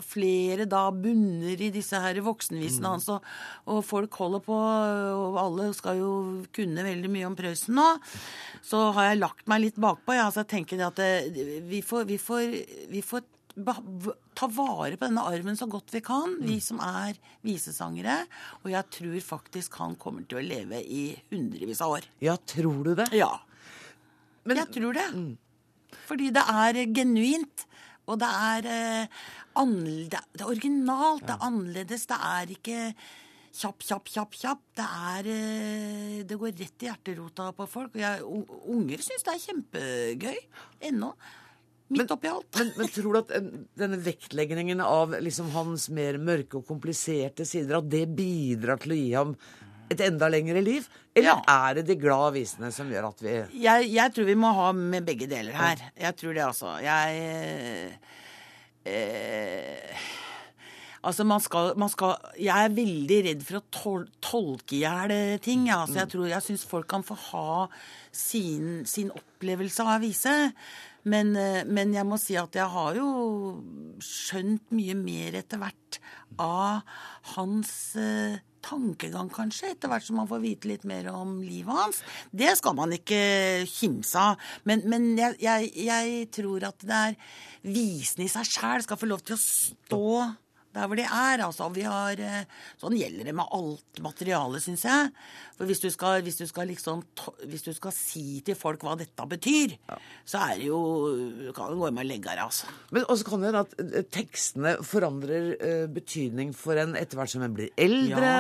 [0.05, 3.25] flere da bunner i disse her voksenvisene hans, og,
[3.65, 4.57] og folk holder på,
[5.17, 6.13] og alle skal jo
[6.53, 7.88] kunne veldig mye om Prøysen nå,
[8.63, 10.15] så har jeg lagt meg litt bakpå.
[10.15, 10.27] Ja.
[10.29, 11.11] altså jeg tenker at det,
[11.69, 12.59] vi får, vi får,
[12.93, 13.25] vi får
[14.34, 18.23] ta vare på denne arven så godt vi kan, vi som er visesangere.
[18.63, 22.07] Og jeg tror faktisk han kommer til å leve i hundrevis av år.
[22.23, 23.09] Ja, tror du det?
[23.17, 23.36] Ja.
[24.49, 25.07] jeg tror det.
[26.08, 27.66] Fordi det er genuint.
[28.08, 29.08] Og det er, eh,
[30.10, 32.06] det er- originalt, det er annerledes.
[32.08, 32.96] Det er ikke
[33.54, 34.62] kjapp, kjapp, kjapp, kjapp.
[34.76, 37.96] Det er eh, Det går rett i hjerterota på folk.
[37.96, 40.39] Og jeg, unger syns det er kjempegøy
[40.89, 41.14] ennå.
[41.94, 42.48] Midt oppi alt.
[42.58, 43.34] Men, men tror du at
[43.78, 48.98] denne vektleggingen av liksom hans mer mørke og kompliserte sider, at det bidrar til å
[48.98, 49.36] gi ham
[49.94, 50.88] et enda lengre liv?
[51.14, 54.52] Eller er det de glade avisene som gjør at vi jeg, jeg tror vi må
[54.58, 55.84] ha med begge deler her.
[56.00, 56.76] Jeg tror det, altså.
[56.82, 57.98] Jeg
[58.89, 60.04] eh,
[61.04, 65.12] Altså, man skal, man skal Jeg er veldig redd for å tol tolke i hjel
[65.12, 65.68] eh, ting.
[65.68, 65.82] Ja.
[65.84, 67.68] Altså, jeg tror, jeg syns folk kan få ha
[68.16, 70.38] sin, sin opplevelse av avise.
[71.04, 73.10] Men, eh, men jeg må si at jeg har jo
[74.04, 76.00] skjønt mye mer etter hvert
[76.39, 76.88] av
[77.36, 82.03] hans eh, tankegang, kanskje, etter hvert som man får vite litt mer om livet hans.
[82.32, 83.20] Det skal man ikke
[83.70, 84.53] kimse av.
[84.70, 87.20] Men, men jeg, jeg, jeg tror at det er
[87.64, 90.07] visene i seg sjæl skal få lov til å stå
[90.74, 91.43] der hvor de er.
[91.45, 92.45] Altså, vi har, eh,
[92.82, 95.11] sånn gjelder det med alt materiale, syns jeg.
[95.53, 97.03] For hvis du skal, hvis du skal, liksom,
[97.45, 99.76] hvis du skal si til folk hva dette betyr,
[100.26, 100.80] så er det jo
[101.43, 102.69] Du kan jo gå hjem og legge deg, altså.
[102.95, 107.34] Men også kan det hende at eh, tekstene forandrer eh, betydning for en etter hvert
[107.36, 108.32] som en blir eldre,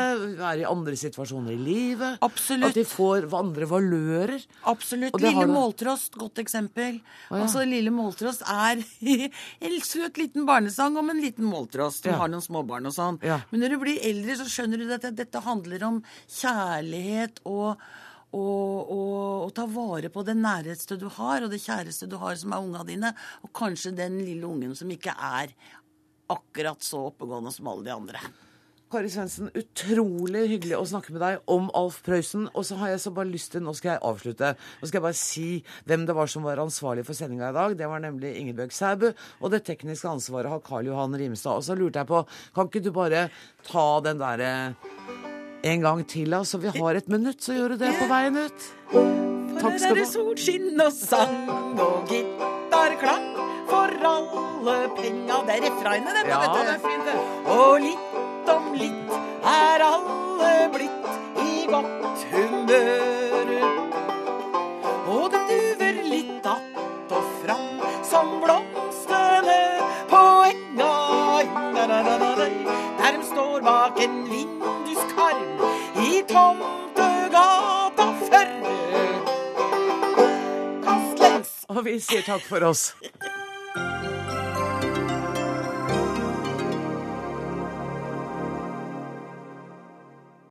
[0.49, 2.17] er i andre situasjoner i livet.
[2.25, 2.71] Absolutt.
[2.71, 4.47] At de får andre valører.
[4.71, 5.19] Absolutt.
[5.21, 6.97] Lille Måltrost, godt eksempel.
[7.29, 7.43] Å, ja.
[7.43, 8.81] Altså, Lille Måltrost er
[9.69, 12.17] en søt liten barnesang om en liten måltrost Ja.
[12.23, 13.19] Har noen småbarn og sånn.
[13.25, 13.41] Ja.
[13.51, 16.01] Men når du blir eldre, så skjønner du at dette handler om
[16.39, 17.77] kjærlighet og
[18.33, 22.33] og, og, og ta vare på det næreste du har, og det kjæreste du har,
[22.39, 23.11] som er unga dine.
[23.45, 25.53] Og kanskje den lille ungen som ikke er
[26.33, 28.23] akkurat så oppegående som alle de andre.
[28.93, 32.45] Kari Svendsen, utrolig hyggelig å snakke med deg om Alf Prøysen.
[32.53, 35.05] Og så har jeg så bare lyst til, nå skal jeg avslutte, nå skal jeg
[35.07, 35.47] bare si
[35.89, 37.73] hvem det var som var ansvarlig for sendinga i dag.
[37.79, 39.07] Det var nemlig Ingebjørg Sæbu.
[39.41, 41.57] Og det tekniske ansvaret har Karl Johan Rimstad.
[41.57, 42.21] Og så lurte jeg på,
[42.53, 43.25] kan ikke du bare
[43.65, 44.53] ta den derre
[45.63, 46.43] en gang til, da?
[46.45, 48.71] Så vi har et minutt, så gjør du det på veien ut.
[49.57, 53.29] Takk skal du For det er solskinn og sang og gitarklang
[53.73, 55.43] for alle penga.
[55.47, 56.27] Det er refrenget, det.
[56.29, 57.21] Ja, det er fint, det.
[57.57, 58.12] Og litt
[58.49, 59.11] om litt
[59.47, 61.07] er alle blitt
[61.43, 63.51] i godt humør.
[65.13, 69.61] Og det duver litt att og fram som blomstene
[70.09, 70.93] på enga.
[72.97, 75.59] Der de står bak en vinduskarm
[76.07, 78.73] i Tomtegata 40.
[81.69, 82.93] Og vi sier takk for oss.